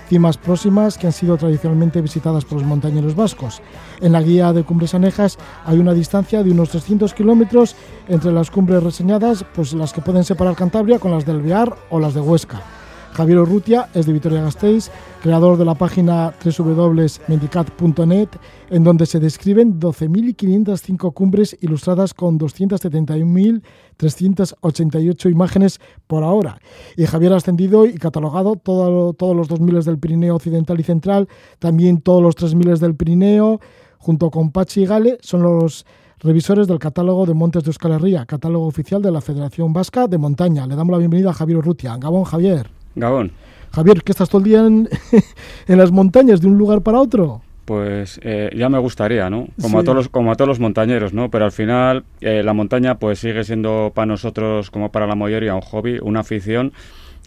[0.10, 3.62] cimas próximas que han sido tradicionalmente visitadas por los montañeros vascos.
[4.02, 7.76] En la guía de cumbres anejas hay una distancia de unos 300 kilómetros
[8.08, 12.00] entre las cumbres reseñadas, pues las que pueden separar Cantabria con las del Bear o
[12.00, 12.79] las de Huesca.
[13.14, 14.90] Javier Urrutia es de Vitoria-Gasteiz,
[15.22, 18.30] creador de la página www.mendicat.net,
[18.70, 26.60] en donde se describen 12.505 cumbres ilustradas con 271.388 imágenes por ahora.
[26.96, 31.28] Y Javier ha ascendido y catalogado todos los 2.000 del Pirineo Occidental y Central,
[31.60, 33.60] también todos los 3.000 del Pirineo,
[33.98, 35.86] junto con Pachi y Gale, son los
[36.20, 40.18] revisores del catálogo de Montes de Euskal Herria, catálogo oficial de la Federación Vasca de
[40.18, 40.68] Montaña.
[40.68, 41.98] Le damos la bienvenida a Javier Urrutia.
[41.98, 42.79] Gabón, Javier.
[43.00, 43.32] Gabón.
[43.72, 44.66] Javier, ¿qué estás todo el día
[45.68, 47.42] en, las montañas de un lugar para otro?
[47.66, 49.48] Pues eh, ya me gustaría, ¿no?
[49.62, 51.30] Como, a todos los, como a todos los montañeros, ¿no?
[51.30, 55.54] Pero al final eh, la montaña pues sigue siendo para nosotros, como para la mayoría,
[55.54, 56.74] un hobby, una afición,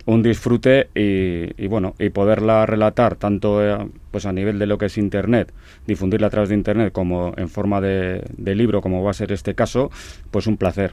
[0.05, 4.79] un disfrute y, y, bueno, y poderla relatar tanto eh, pues a nivel de lo
[4.79, 5.53] que es Internet,
[5.87, 9.31] difundirla a través de Internet como en forma de, de libro, como va a ser
[9.31, 9.93] este caso,
[10.33, 10.93] pues un placer.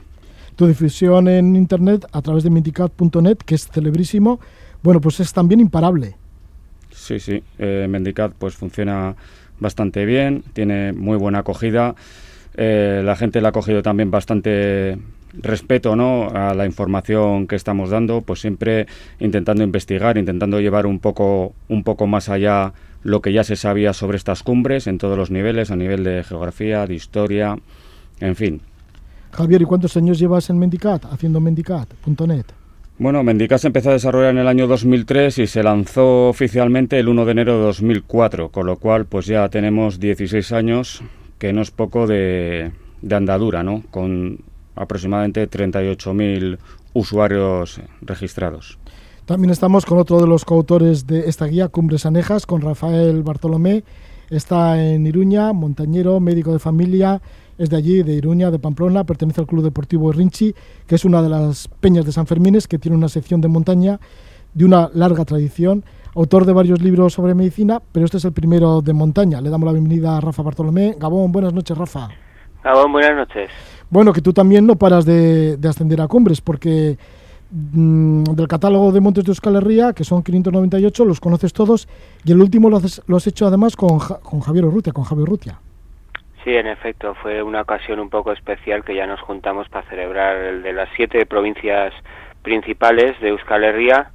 [0.56, 4.40] Tu difusión en internet a través de mendicat.net, que es celebrísimo,
[4.82, 6.16] bueno, pues es también imparable.
[6.90, 7.42] Sí, sí.
[7.58, 9.14] Eh, Mendicat pues funciona
[9.58, 11.94] bastante bien, tiene muy buena acogida.
[12.56, 14.98] Eh, la gente le ha cogido también bastante
[15.32, 16.28] respeto ¿no?
[16.30, 18.86] a la información que estamos dando, pues siempre
[19.20, 22.72] intentando investigar, intentando llevar un poco, un poco más allá
[23.02, 26.22] lo que ya se sabía sobre estas cumbres en todos los niveles, a nivel de
[26.24, 27.56] geografía, de historia,
[28.18, 28.60] en fin.
[29.32, 32.59] Javier, ¿y cuántos años llevas en Mendicat, haciendo mendicat.net?
[33.00, 37.08] Bueno, Mendicat se empezó a desarrollar en el año 2003 y se lanzó oficialmente el
[37.08, 41.02] 1 de enero de 2004, con lo cual pues ya tenemos 16 años,
[41.38, 43.84] que no es poco de, de andadura, ¿no?
[43.90, 44.40] Con
[44.76, 46.58] aproximadamente 38.000
[46.92, 48.78] usuarios registrados.
[49.24, 53.82] También estamos con otro de los coautores de esta guía, Cumbres Anejas, con Rafael Bartolomé.
[54.28, 57.22] Está en Iruña, montañero, médico de familia,
[57.60, 60.54] es de allí, de Iruña, de Pamplona, pertenece al Club Deportivo Rinchi,
[60.86, 64.00] que es una de las peñas de San Fermines, que tiene una sección de montaña
[64.54, 65.84] de una larga tradición.
[66.16, 69.40] Autor de varios libros sobre medicina, pero este es el primero de montaña.
[69.40, 70.96] Le damos la bienvenida a Rafa Bartolomé.
[70.98, 72.08] Gabón, buenas noches, Rafa.
[72.64, 73.48] Gabón, buenas noches.
[73.90, 76.98] Bueno, que tú también no paras de, de ascender a cumbres, porque
[77.50, 81.86] mm, del catálogo de montes de Euskal Herria, que son 598, los conoces todos,
[82.24, 85.04] y el último lo, haces- lo has hecho además con, Ja- con Javier Urrutia, con
[85.04, 85.60] Javier Urrutia.
[86.44, 90.36] Sí, en efecto, fue una ocasión un poco especial que ya nos juntamos para celebrar
[90.36, 91.92] el de las siete provincias
[92.42, 94.10] principales de Euskal Herria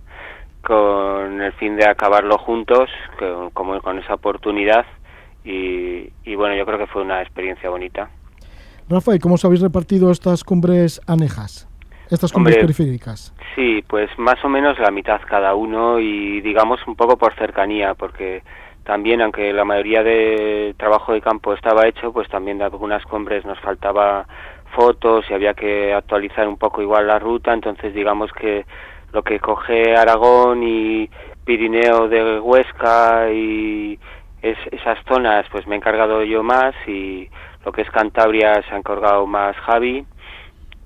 [0.63, 4.85] con el fin de acabarlo juntos, con, como con esa oportunidad
[5.43, 8.09] y, y bueno, yo creo que fue una experiencia bonita.
[8.89, 11.67] Rafa, ¿y cómo os habéis repartido estas cumbres anejas?
[12.09, 13.33] Estas cumbres Hombre, periféricas.
[13.55, 17.93] Sí, pues más o menos la mitad cada uno y digamos un poco por cercanía,
[17.93, 18.43] porque
[18.85, 23.43] también aunque la mayoría de trabajo de campo estaba hecho, pues también de algunas cumbres
[23.43, 24.25] nos faltaba
[24.75, 28.65] fotos y había que actualizar un poco igual la ruta, entonces digamos que
[29.11, 31.09] lo que coge Aragón y
[31.45, 33.97] Pirineo de Huesca y
[34.41, 37.27] es- esas zonas pues me he encargado yo más y
[37.65, 40.05] lo que es Cantabria se ha encargado más Javi.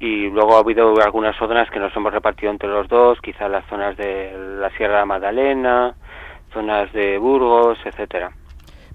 [0.01, 3.65] Y luego ha habido algunas zonas que nos hemos repartido entre los dos, quizás las
[3.65, 4.31] zonas de
[4.61, 5.93] la Sierra Magdalena,
[6.53, 8.31] zonas de Burgos, etcétera.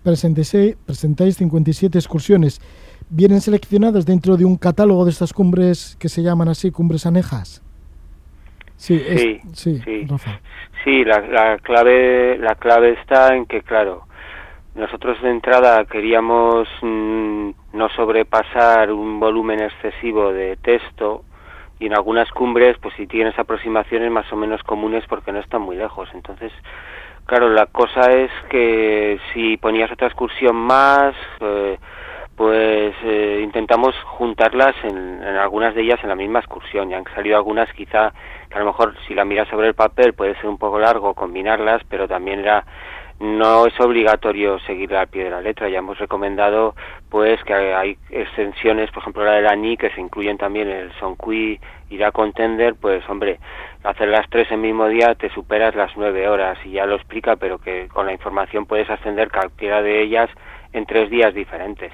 [0.03, 2.61] Presentáis 57 excursiones.
[3.09, 7.63] ¿Vienen seleccionadas dentro de un catálogo de estas cumbres que se llaman así, cumbres anejas?
[8.77, 10.07] Sí, es- Sí, sí, sí.
[10.07, 10.41] Rafa.
[10.85, 14.03] Sí, la, la clave la clave está en que claro,
[14.75, 21.25] nosotros de entrada queríamos mm, no sobrepasar un volumen excesivo de texto
[21.79, 25.63] y en algunas cumbres pues si tienes aproximaciones más o menos comunes porque no están
[25.63, 26.09] muy lejos.
[26.13, 26.53] Entonces,
[27.27, 31.79] claro, la cosa es que si ponías otra excursión más eh,
[32.37, 36.91] pues eh, intentamos juntarlas en, en algunas de ellas en la misma excursión.
[36.91, 38.13] Ya han salido algunas quizá
[38.49, 41.15] que a lo mejor si la miras sobre el papel puede ser un poco largo
[41.15, 42.65] combinarlas, pero también era
[43.21, 45.69] no es obligatorio seguir al pie de la letra.
[45.69, 46.75] Ya hemos recomendado
[47.09, 50.79] pues que hay extensiones, por ejemplo la de la NI, que se incluyen también en
[50.79, 51.61] el Sonqui
[51.91, 53.39] y la Contender, pues hombre,
[53.85, 57.37] hacer las tres el mismo día te superas las nueve horas y ya lo explica,
[57.37, 60.29] pero que con la información puedes ascender cualquiera de ellas
[60.73, 61.93] en tres días diferentes.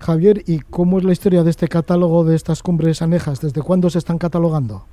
[0.00, 3.40] Javier, ¿y cómo es la historia de este catálogo de estas cumbres anejas?
[3.40, 4.84] ¿Desde cuándo se están catalogando?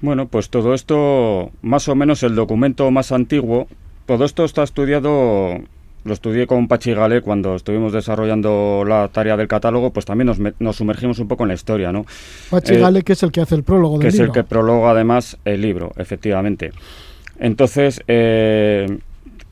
[0.00, 3.68] Bueno, pues todo esto, más o menos el documento más antiguo,
[4.06, 5.58] todo esto está estudiado,
[6.04, 10.38] lo estudié con Pachi Gale cuando estuvimos desarrollando la tarea del catálogo, pues también nos,
[10.58, 12.04] nos sumergimos un poco en la historia, ¿no?
[12.50, 14.26] Pachi Eh, Gale, que es el que hace el prólogo que del es libro.
[14.26, 16.72] el que prologa además el libro, efectivamente.
[17.38, 18.86] Entonces, eh,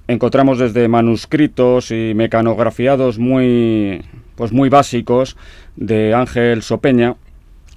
[0.09, 4.03] encontramos desde manuscritos y mecanografiados muy,
[4.35, 5.37] pues muy básicos
[5.77, 7.17] de Ángel Sopeña,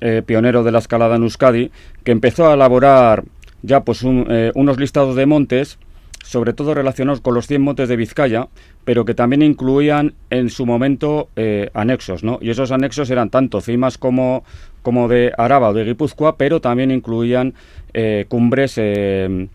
[0.01, 1.71] eh, pionero de la escalada en Euskadi,
[2.03, 3.23] que empezó a elaborar
[3.61, 5.77] ya pues un- eh, unos listados de montes,
[6.23, 8.47] sobre todo relacionados con los 100 montes de Vizcaya,
[8.85, 12.39] pero que también incluían en su momento eh, anexos, ¿no?
[12.41, 14.45] Y esos anexos eran tanto cimas como,
[14.81, 17.53] como de Araba o de Guipúzcoa, pero también incluían
[17.93, 19.47] eh, cumbres eh,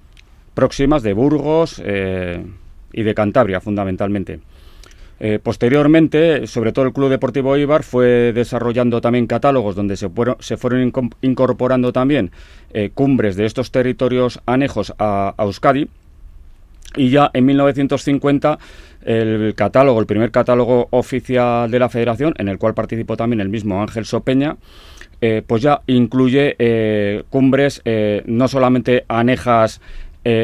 [0.55, 4.41] próximas de Burgos y de Cantabria, fundamentalmente.
[5.43, 10.09] Posteriormente, sobre todo el Club Deportivo Ibar fue desarrollando también catálogos donde se
[10.57, 10.93] fueron,
[11.23, 12.31] incorporando también
[12.95, 15.89] cumbres de estos territorios anejos a Euskadi
[16.97, 18.59] y ya en 1950
[19.05, 23.49] el catálogo, el primer catálogo oficial de la federación, en el cual participó también el
[23.49, 24.57] mismo Ángel Sopeña,
[25.21, 29.81] eh, pues ya incluye eh, cumbres eh, no solamente anejas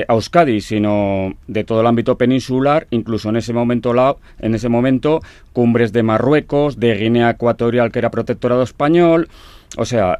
[0.08, 3.92] a Euskadi, sino de todo el ámbito peninsular, incluso en ese momento
[4.38, 5.20] en ese momento
[5.52, 9.28] cumbres de Marruecos, de Guinea Ecuatorial que era protectorado español,
[9.76, 10.16] o sea,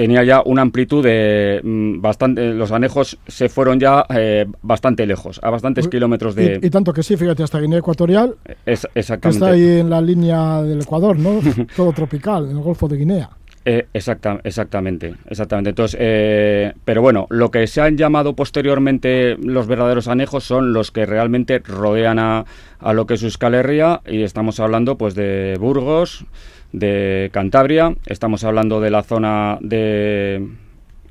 [0.00, 2.54] tenía ya una amplitud de mm, bastante.
[2.54, 6.58] Los anejos se fueron ya eh, bastante lejos, a bastantes kilómetros de.
[6.62, 8.36] Y, tanto que sí, fíjate, hasta Guinea Ecuatorial.
[8.64, 9.40] Es, exactamente.
[9.40, 11.40] Que está ahí en la línea del Ecuador, ¿no?
[11.76, 13.28] Todo tropical, en el Golfo de Guinea.
[13.66, 15.68] Eh, exactamente, exactamente.
[15.68, 20.90] Entonces, eh, pero bueno, lo que se han llamado posteriormente los verdaderos anejos son los
[20.90, 22.46] que realmente rodean a,
[22.78, 26.24] a lo que es Euskal Herria y estamos hablando pues de Burgos,
[26.72, 30.48] de Cantabria, estamos hablando de la zona de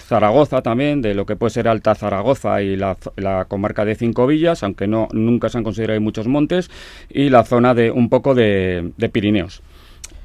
[0.09, 2.97] Zaragoza también, de lo que puede ser Alta Zaragoza y la,
[3.47, 6.71] comarca de Cinco Villas, aunque no nunca se han considerado muchos montes,
[7.09, 9.61] y la zona de un poco de, Pirineos.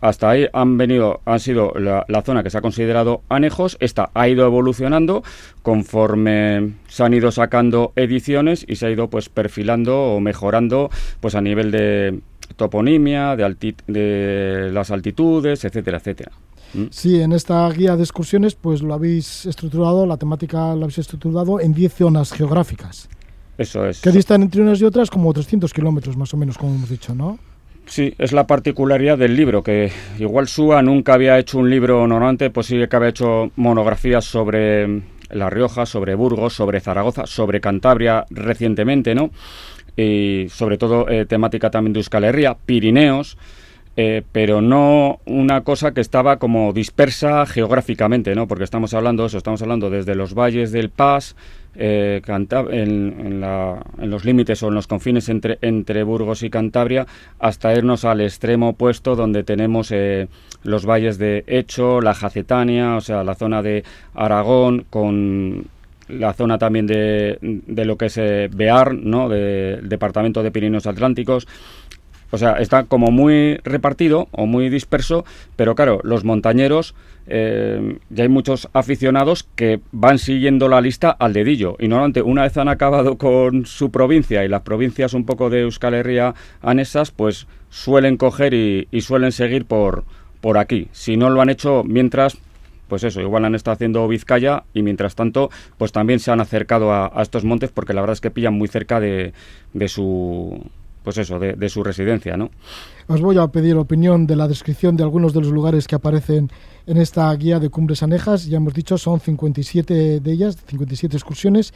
[0.00, 3.78] Hasta ahí han venido, han sido la, zona que se ha considerado anejos.
[3.80, 5.22] Esta ha ido evolucionando
[5.62, 11.34] conforme se han ido sacando ediciones y se ha ido pues perfilando o mejorando pues
[11.34, 12.20] a nivel de,
[12.56, 16.32] toponimia, de, de las altitudes, etcétera, etcétera.
[16.74, 16.84] ¿Mm?
[16.90, 21.60] Sí, en esta guía de excursiones pues lo habéis estructurado, la temática la habéis estructurado
[21.60, 23.08] en 10 zonas geográficas.
[23.56, 24.00] Eso es.
[24.00, 27.14] Que distan entre unas y otras como 300 kilómetros más o menos, como hemos dicho,
[27.14, 27.38] ¿no?
[27.86, 32.50] Sí, es la particularidad del libro, que igual SUA nunca había hecho un libro normalmente,
[32.50, 38.24] pues sí que había hecho monografías sobre La Rioja, sobre Burgos, sobre Zaragoza, sobre Cantabria
[38.30, 39.30] recientemente, ¿no?
[39.96, 43.36] Y sobre todo eh, temática también de Euskal Herria, Pirineos,
[43.96, 48.48] eh, pero no una cosa que estaba como dispersa geográficamente, ¿no?
[48.48, 51.36] Porque estamos hablando de eso, estamos hablando desde los valles del Paz,
[51.76, 53.40] eh, en,
[53.98, 57.06] los límites o en los confines entre, entre Burgos y Cantabria,
[57.38, 59.92] hasta irnos al extremo opuesto donde tenemos
[60.64, 63.84] los valles de Hecho, la Jacetania, o sea, la zona de
[64.14, 65.66] Aragón, con
[66.18, 69.28] la zona también de, de lo que es eh, Bear, ¿no?
[69.28, 71.46] del departamento de Pirineos Atlánticos.
[72.30, 76.96] O sea, está como muy repartido o muy disperso, pero claro, los montañeros,
[77.28, 81.76] eh, ya hay muchos aficionados que van siguiendo la lista al dedillo.
[81.78, 85.60] Y normalmente, una vez han acabado con su provincia y las provincias un poco de
[85.60, 90.02] Euskal Herria anesas, pues suelen coger y, y suelen seguir por,
[90.40, 90.88] por aquí.
[90.90, 92.36] Si no lo han hecho mientras,
[92.88, 96.92] pues eso, igual han estado haciendo Vizcaya y mientras tanto, pues también se han acercado
[96.92, 99.32] a, estos montes porque la verdad es que pillan muy cerca de,
[99.86, 100.62] su
[101.02, 102.50] pues eso, de, su residencia, ¿no?
[103.08, 106.50] Os voy a pedir opinión de la descripción de algunos de los lugares que aparecen
[106.86, 108.46] en esta guía de Cumbres Anejas.
[108.46, 111.74] Ya hemos dicho, son 57 de ellas, 57 excursiones.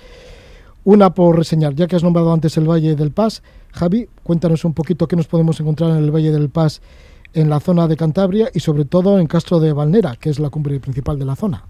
[0.85, 3.43] Una por reseñar, ya que has nombrado antes el Valle del Paz.
[3.73, 6.81] Javi, cuéntanos un poquito qué nos podemos encontrar en el Valle del Paz
[7.35, 10.51] en la zona de Cantabria y sobre todo en Castro de Valnera, que es la
[10.51, 11.65] cumbre principal de la zona.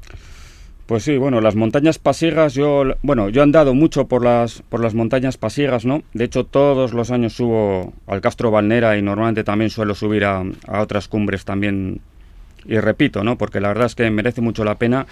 [0.86, 4.80] Pues sí, bueno, las montañas pasiegas, yo, bueno, yo he andado mucho por las, por
[4.80, 6.02] las montañas pasiegas, ¿no?
[6.14, 10.42] De hecho, todos los años subo al Castro Valnera y normalmente también suelo subir a,
[10.66, 12.00] a otras cumbres también.
[12.64, 13.36] Y repito, ¿no?
[13.36, 15.06] Porque la verdad es que merece mucho la pena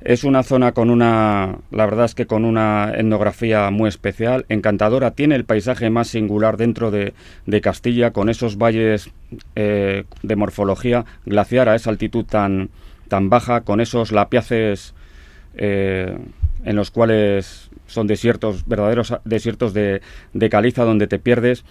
[0.00, 5.12] es una zona con una, la verdad es que con una etnografía muy especial, encantadora.
[5.12, 7.12] Tiene el paisaje más singular dentro de,
[7.60, 9.10] Castilla, con esos valles
[9.56, 12.70] eh, de morfología glaciar a esa altitud tan,
[13.08, 14.94] tan baja, con esos lapiaces
[15.54, 16.16] eh,
[16.64, 21.64] en los cuales son desiertos, verdaderos desiertos de, de caliza donde te pierdes,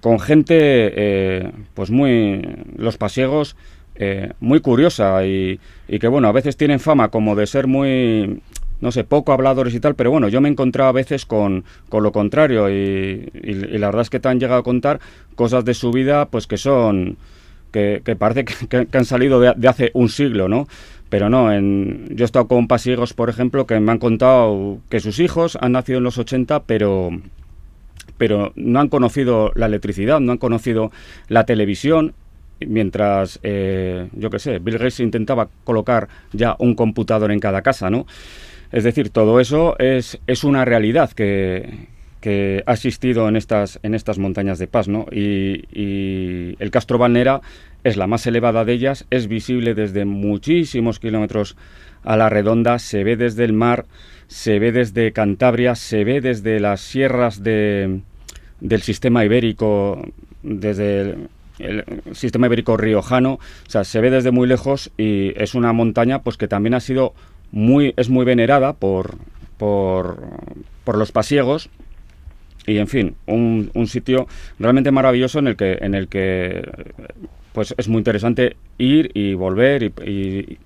[0.00, 2.42] con gente, eh, pues muy,
[2.76, 3.56] los pasiegos
[4.02, 8.40] eh, muy curiosa y, que, bueno, a veces tienen fama como de ser muy,
[8.80, 11.64] no sé, poco habladores y tal, pero bueno, yo me he encontrado a veces con,
[11.90, 15.00] con lo contrario y, la verdad es que te han llegado a contar
[15.34, 17.18] cosas de su vida, pues que son,
[17.72, 20.66] que, parece que, han salido de, hace un siglo, ¿no?
[21.10, 25.00] Pero no, en, yo he estado con pasiegos, por ejemplo, que me han contado que
[25.00, 27.10] sus hijos han nacido en los 80, pero
[28.16, 30.90] pero no han conocido la electricidad, no han conocido
[31.28, 32.14] la televisión
[32.66, 37.90] mientras, eh, yo qué sé, Bill Gates intentaba colocar ya un computador en cada casa,
[37.90, 38.06] ¿no?
[38.72, 41.88] Es decir, todo eso es, es una realidad que,
[42.20, 45.06] que ha existido en estas, en estas montañas de paz, ¿no?
[45.10, 47.40] Y, el Castro Balnera
[47.84, 51.56] es la más elevada de ellas, es visible desde muchísimos kilómetros
[52.04, 53.86] a la redonda, se ve desde el mar,
[54.26, 58.00] se ve desde Cantabria, se ve desde las sierras de,
[58.60, 60.06] del sistema ibérico,
[60.42, 61.16] desde
[61.62, 66.22] el sistema ibérico riojano, o sea, se ve desde muy lejos y es una montaña
[66.22, 67.14] pues que también ha sido
[67.52, 69.16] muy es muy venerada por
[69.58, 70.18] por,
[70.84, 71.68] por los pasiegos
[72.66, 74.26] y en fin, un, un sitio
[74.58, 76.66] realmente maravilloso en el que, en el que
[77.52, 80.58] pues es muy interesante ir y volver y, y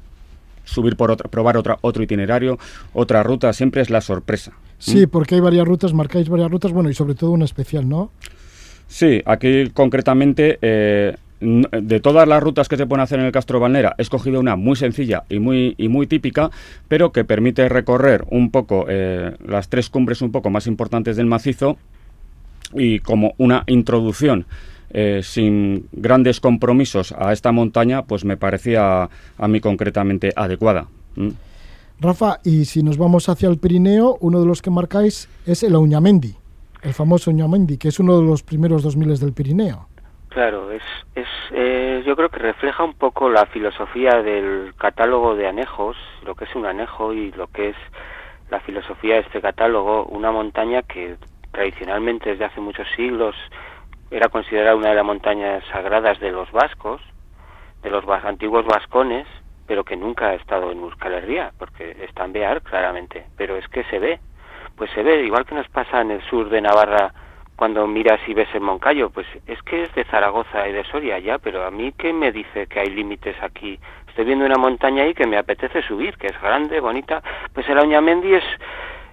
[0.64, 2.59] subir por otra, probar otra, otro itinerario,
[2.92, 4.53] otra ruta, siempre es la sorpresa.
[4.78, 8.11] Sí, porque hay varias rutas, marcáis varias rutas, bueno, y sobre todo una especial, ¿no?
[8.87, 13.61] Sí, aquí concretamente, eh, de todas las rutas que se pueden hacer en el Castro
[13.61, 16.51] Balnera, he escogido una muy sencilla y muy, y muy típica,
[16.89, 21.26] pero que permite recorrer un poco eh, las tres cumbres un poco más importantes del
[21.26, 21.76] macizo
[22.72, 24.47] y como una introducción
[24.91, 29.09] eh, sin grandes compromisos a esta montaña, pues me parecía
[29.39, 30.87] a mí concretamente adecuada.
[31.16, 31.32] ¿m?
[32.01, 35.74] Rafa, y si nos vamos hacia el Pirineo, uno de los que marcáis es el
[35.74, 36.37] Auñamendi,
[36.85, 39.89] el famoso Auñamendi, que es uno de los primeros 2000 del Pirineo.
[40.28, 40.82] Claro, es,
[41.14, 46.35] es eh, yo creo que refleja un poco la filosofía del catálogo de anejos, lo
[46.35, 47.76] que es un anejo y lo que es
[48.51, 51.16] la filosofía de este catálogo, una montaña que
[51.53, 53.35] tradicionalmente desde hace muchos siglos
[54.11, 57.01] era considerada una de las montañas sagradas de los vascos,
[57.82, 59.26] de los antiguos vascones,
[59.66, 63.85] pero que nunca ha estado en Euskal porque está en Bear claramente, pero es que
[63.85, 64.20] se ve,
[64.76, 67.12] pues se ve, igual que nos pasa en el sur de Navarra
[67.56, 71.18] cuando miras y ves el Moncayo, pues es que es de Zaragoza y de Soria
[71.18, 73.78] ya, pero a mí qué me dice que hay límites aquí.
[74.08, 77.22] Estoy viendo una montaña ahí que me apetece subir, que es grande, bonita.
[77.52, 78.44] Pues el Auñamendi es,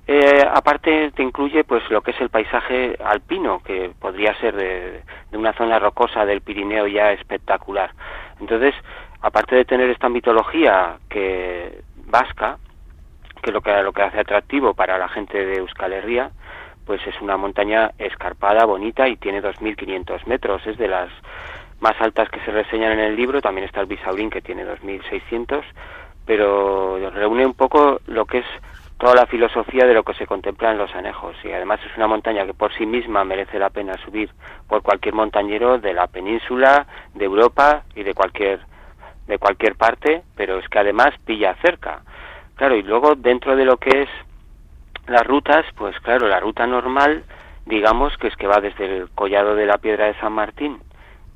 [0.08, 5.02] eh, aparte te incluye pues lo que es el paisaje alpino, que podría ser de,
[5.30, 7.92] de una zona rocosa del Pirineo ya espectacular.
[8.40, 8.74] Entonces,
[9.22, 12.58] aparte de tener esta mitología que vasca,
[13.42, 16.32] que lo que lo que hace atractivo para la gente de Euskal Herria,
[16.86, 20.66] pues es una montaña escarpada, bonita y tiene 2.500 metros.
[20.66, 21.10] Es de las
[21.80, 23.42] más altas que se reseñan en el libro.
[23.42, 25.64] También está el Bisaurín que tiene 2.600,
[26.26, 28.46] pero reúne un poco lo que es
[28.98, 31.36] toda la filosofía de lo que se contempla en los anejos.
[31.44, 34.30] Y además es una montaña que por sí misma merece la pena subir
[34.68, 36.86] por cualquier montañero de la península,
[37.16, 38.60] de Europa y de cualquier
[39.28, 42.02] de cualquier parte, pero es que además pilla cerca.
[42.62, 44.10] Claro, y luego dentro de lo que es
[45.08, 47.24] las rutas, pues claro, la ruta normal,
[47.66, 50.78] digamos que es que va desde el collado de la Piedra de San Martín,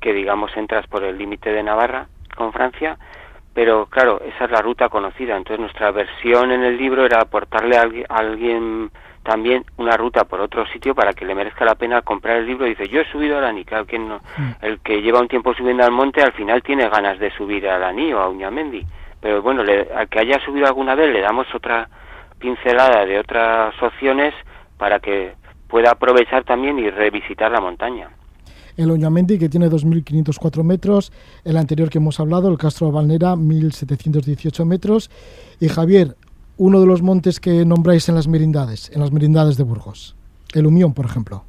[0.00, 2.06] que digamos entras por el límite de Navarra
[2.36, 2.96] con Francia,
[3.54, 5.36] pero claro, esa es la ruta conocida.
[5.36, 8.92] Entonces nuestra versión en el libro era aportarle a alguien,
[9.24, 12.68] también una ruta por otro sitio para que le merezca la pena comprar el libro.
[12.68, 14.20] Y dice, yo he subido a Lani, claro, ¿quién no?
[14.62, 17.80] El que lleva un tiempo subiendo al monte al final tiene ganas de subir a
[17.80, 18.86] Lani o a Uñamendi.
[19.26, 21.88] Pero bueno, le- al que haya subido alguna vez le damos otra
[22.38, 24.32] pincelada de otras opciones
[24.78, 25.32] para que
[25.66, 28.08] pueda aprovechar también y revisitar la montaña.
[28.76, 31.12] El Oñamendi, que tiene 2.504 metros,
[31.44, 35.10] el anterior que hemos hablado, el Castro Balnera, 1.718 metros,
[35.58, 36.14] y Javier,
[36.56, 40.14] uno de los montes que nombráis en las merindades, en las merindades de Burgos,
[40.54, 41.42] el Umión, por ejemplo.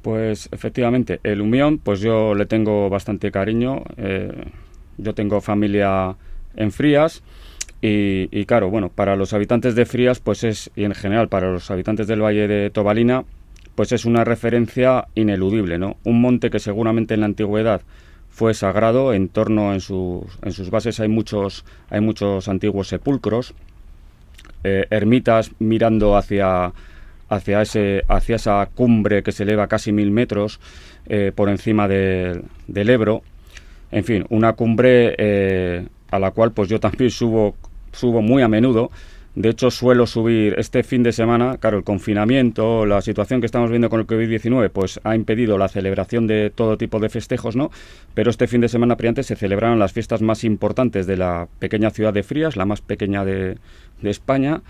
[0.00, 3.82] Pues efectivamente, el Umión, pues yo le tengo bastante cariño.
[3.98, 4.32] eh,
[4.96, 6.16] yo tengo familia
[6.58, 7.22] en Frías
[7.80, 11.50] y, y claro, bueno, para los habitantes de Frías, pues es, y en general para
[11.50, 13.24] los habitantes del Valle de Tobalina,
[13.74, 15.96] pues es una referencia ineludible, ¿no?
[16.04, 17.80] Un monte que seguramente en la antigüedad
[18.28, 23.54] fue sagrado, en torno en sus, en sus bases hay muchos, hay muchos antiguos sepulcros,
[24.64, 26.72] eh, ermitas mirando hacia,
[27.28, 30.58] hacia, ese, hacia esa cumbre que se eleva casi mil metros
[31.06, 33.22] eh, por encima de- del Ebro.
[33.92, 37.54] En fin, una cumbre eh, a la cual pues yo también subo,
[37.92, 38.90] subo muy a menudo.
[39.34, 43.70] De hecho, suelo subir este fin de semana, claro, el confinamiento, la situación que estamos
[43.70, 47.70] viendo con el COVID-19, pues ha impedido la celebración de todo tipo de festejos, ¿no?
[48.14, 51.90] Pero este fin de semana priante se celebraron las fiestas más importantes de la pequeña
[51.90, 53.58] ciudad de Frías, la más pequeña de,
[54.02, 54.62] de España.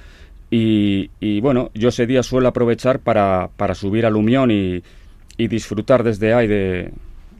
[0.50, 4.82] Y, bueno, yo ese día suelo aprovechar para, para subir al Umión y,
[5.38, 6.90] y disfrutar desde ahí de,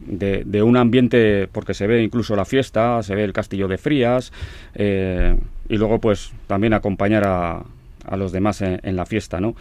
[0.07, 4.33] de, un ambiente, porque se ve incluso la fiesta, se ve el castillo de Frías,
[4.75, 5.37] eh,
[5.69, 7.63] y luego pues también acompañar a,
[8.05, 9.55] a los demás en, en la fiesta, ¿no?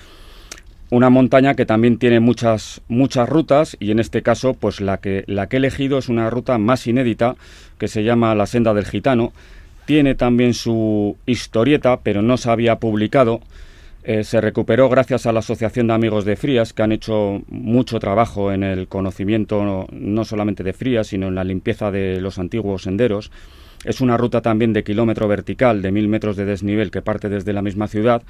[0.90, 5.26] Una montaña que también tiene muchas, muchas rutas y en este caso pues la que,
[5.28, 7.36] la que he elegido es una ruta más inédita
[7.78, 9.34] que se llama la Senda del Gitano.
[9.86, 13.42] Tiene también su historieta pero no se había publicado.
[14.10, 18.00] Eh, se recuperó gracias a la Asociación de Amigos de Frías, que han hecho mucho
[18.00, 22.84] trabajo en el conocimiento no, solamente de Frías, sino en la limpieza de los antiguos
[22.84, 23.34] senderos.
[23.84, 27.52] Es una ruta también de kilómetro vertical, de mil metros de desnivel, que parte desde
[27.52, 28.24] la misma ciudad.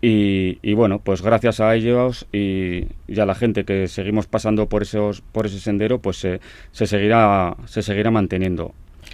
[0.00, 4.82] Y, bueno, pues gracias a ellos y, y, a la gente que seguimos pasando por,
[4.82, 6.40] esos, por ese sendero, pues se,
[6.72, 8.72] se seguirá, se seguirá manteniendo.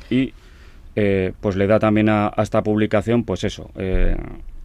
[0.09, 0.35] Y
[0.95, 4.17] eh, pues le da también a, a, esta publicación, pues eso, eh,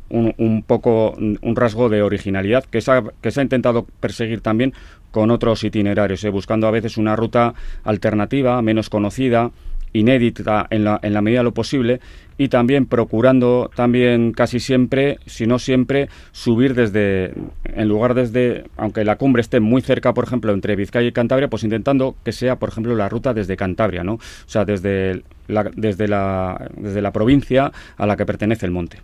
[0.09, 4.73] un, poco un rasgo de originalidad que se, ha, que se ha intentado perseguir también
[5.11, 6.29] con otros itinerarios, ¿eh?
[6.29, 7.53] buscando a veces una ruta
[7.83, 9.51] alternativa, menos conocida,
[9.93, 12.01] inédita en la, en la medida de lo posible
[12.37, 17.33] y también procurando también casi siempre, si no siempre, subir desde,
[17.63, 21.47] en lugar desde, aunque la cumbre esté muy cerca, por ejemplo, entre Vizcaya y Cantabria,
[21.47, 24.15] pues intentando que sea, por ejemplo, la ruta desde Cantabria, ¿no?
[24.15, 28.99] O sea, desde la, desde la, desde la provincia a la que pertenece el monte.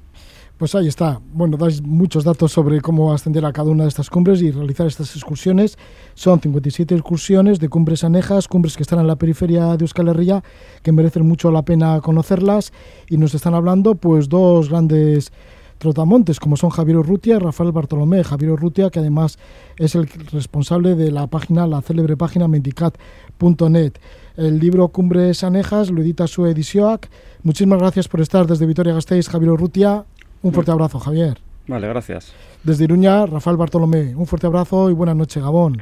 [0.62, 1.20] Pues ahí está.
[1.34, 4.86] Bueno, dais muchos datos sobre cómo ascender a cada una de estas cumbres y realizar
[4.86, 5.76] estas excursiones.
[6.14, 10.44] Son 57 excursiones de cumbres anejas, cumbres que están en la periferia de Euskal Herria,
[10.84, 12.74] que merecen mucho la pena conocerlas.
[13.10, 15.32] Y nos están hablando, pues, dos grandes
[15.80, 18.24] trotamontes, como son Javier Urrutia y Rafael Bartolomé.
[18.24, 19.40] Javier Urrutia, que además
[19.78, 23.94] es el responsable de la página, la célebre página mendicat.net.
[24.38, 27.00] El libro Cumbres Anejas lo edita su edición.
[27.42, 30.06] Muchísimas gracias por estar desde Vitoria-Gasteiz, Javier Urrutia.
[30.44, 31.38] Un fuerte abrazo, Javier.
[31.68, 32.34] Vale, gracias.
[32.64, 34.16] Desde Iruña, Rafael Bartolomé.
[34.16, 35.82] Un fuerte abrazo y buenas noches, Gabón.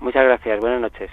[0.00, 1.10] Muchas gracias, buenas noches.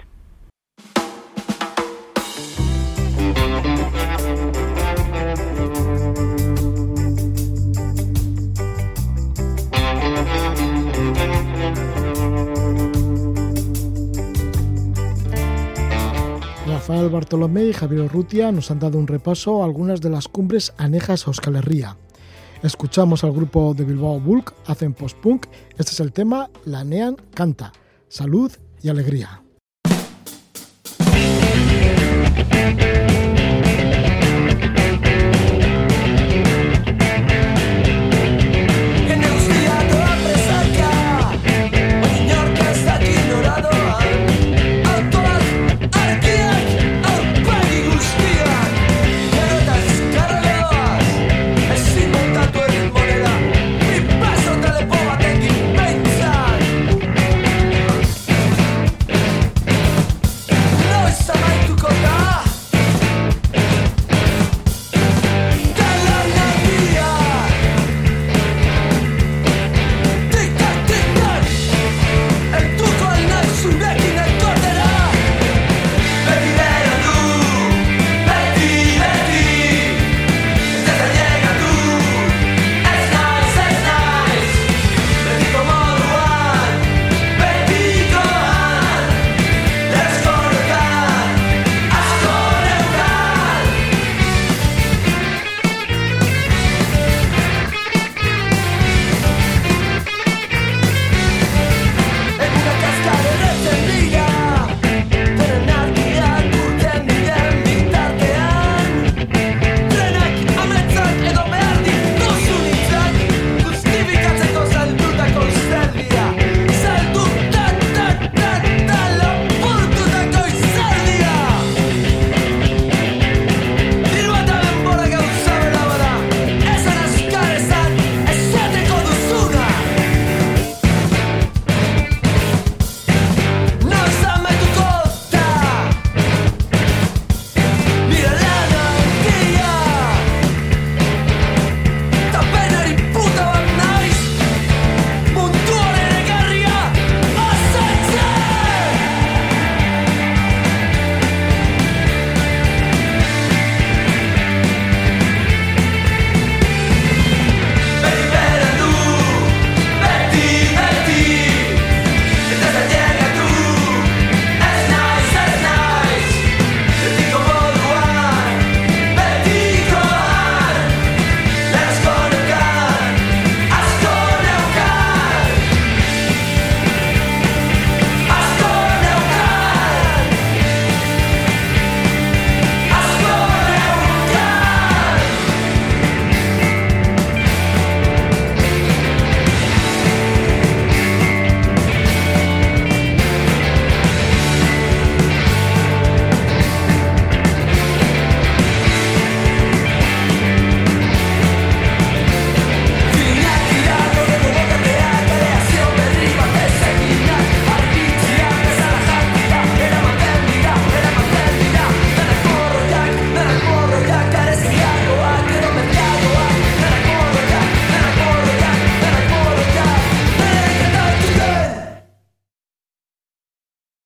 [16.66, 20.74] Rafael Bartolomé y Javier Urrutia nos han dado un repaso a algunas de las cumbres
[20.78, 21.96] anejas a Euskal Herria.
[22.62, 25.46] Escuchamos al grupo de Bilbao Bulk, hacen post-punk.
[25.76, 27.72] Este es el tema La Nean canta.
[28.08, 28.52] Salud
[28.82, 29.42] y alegría.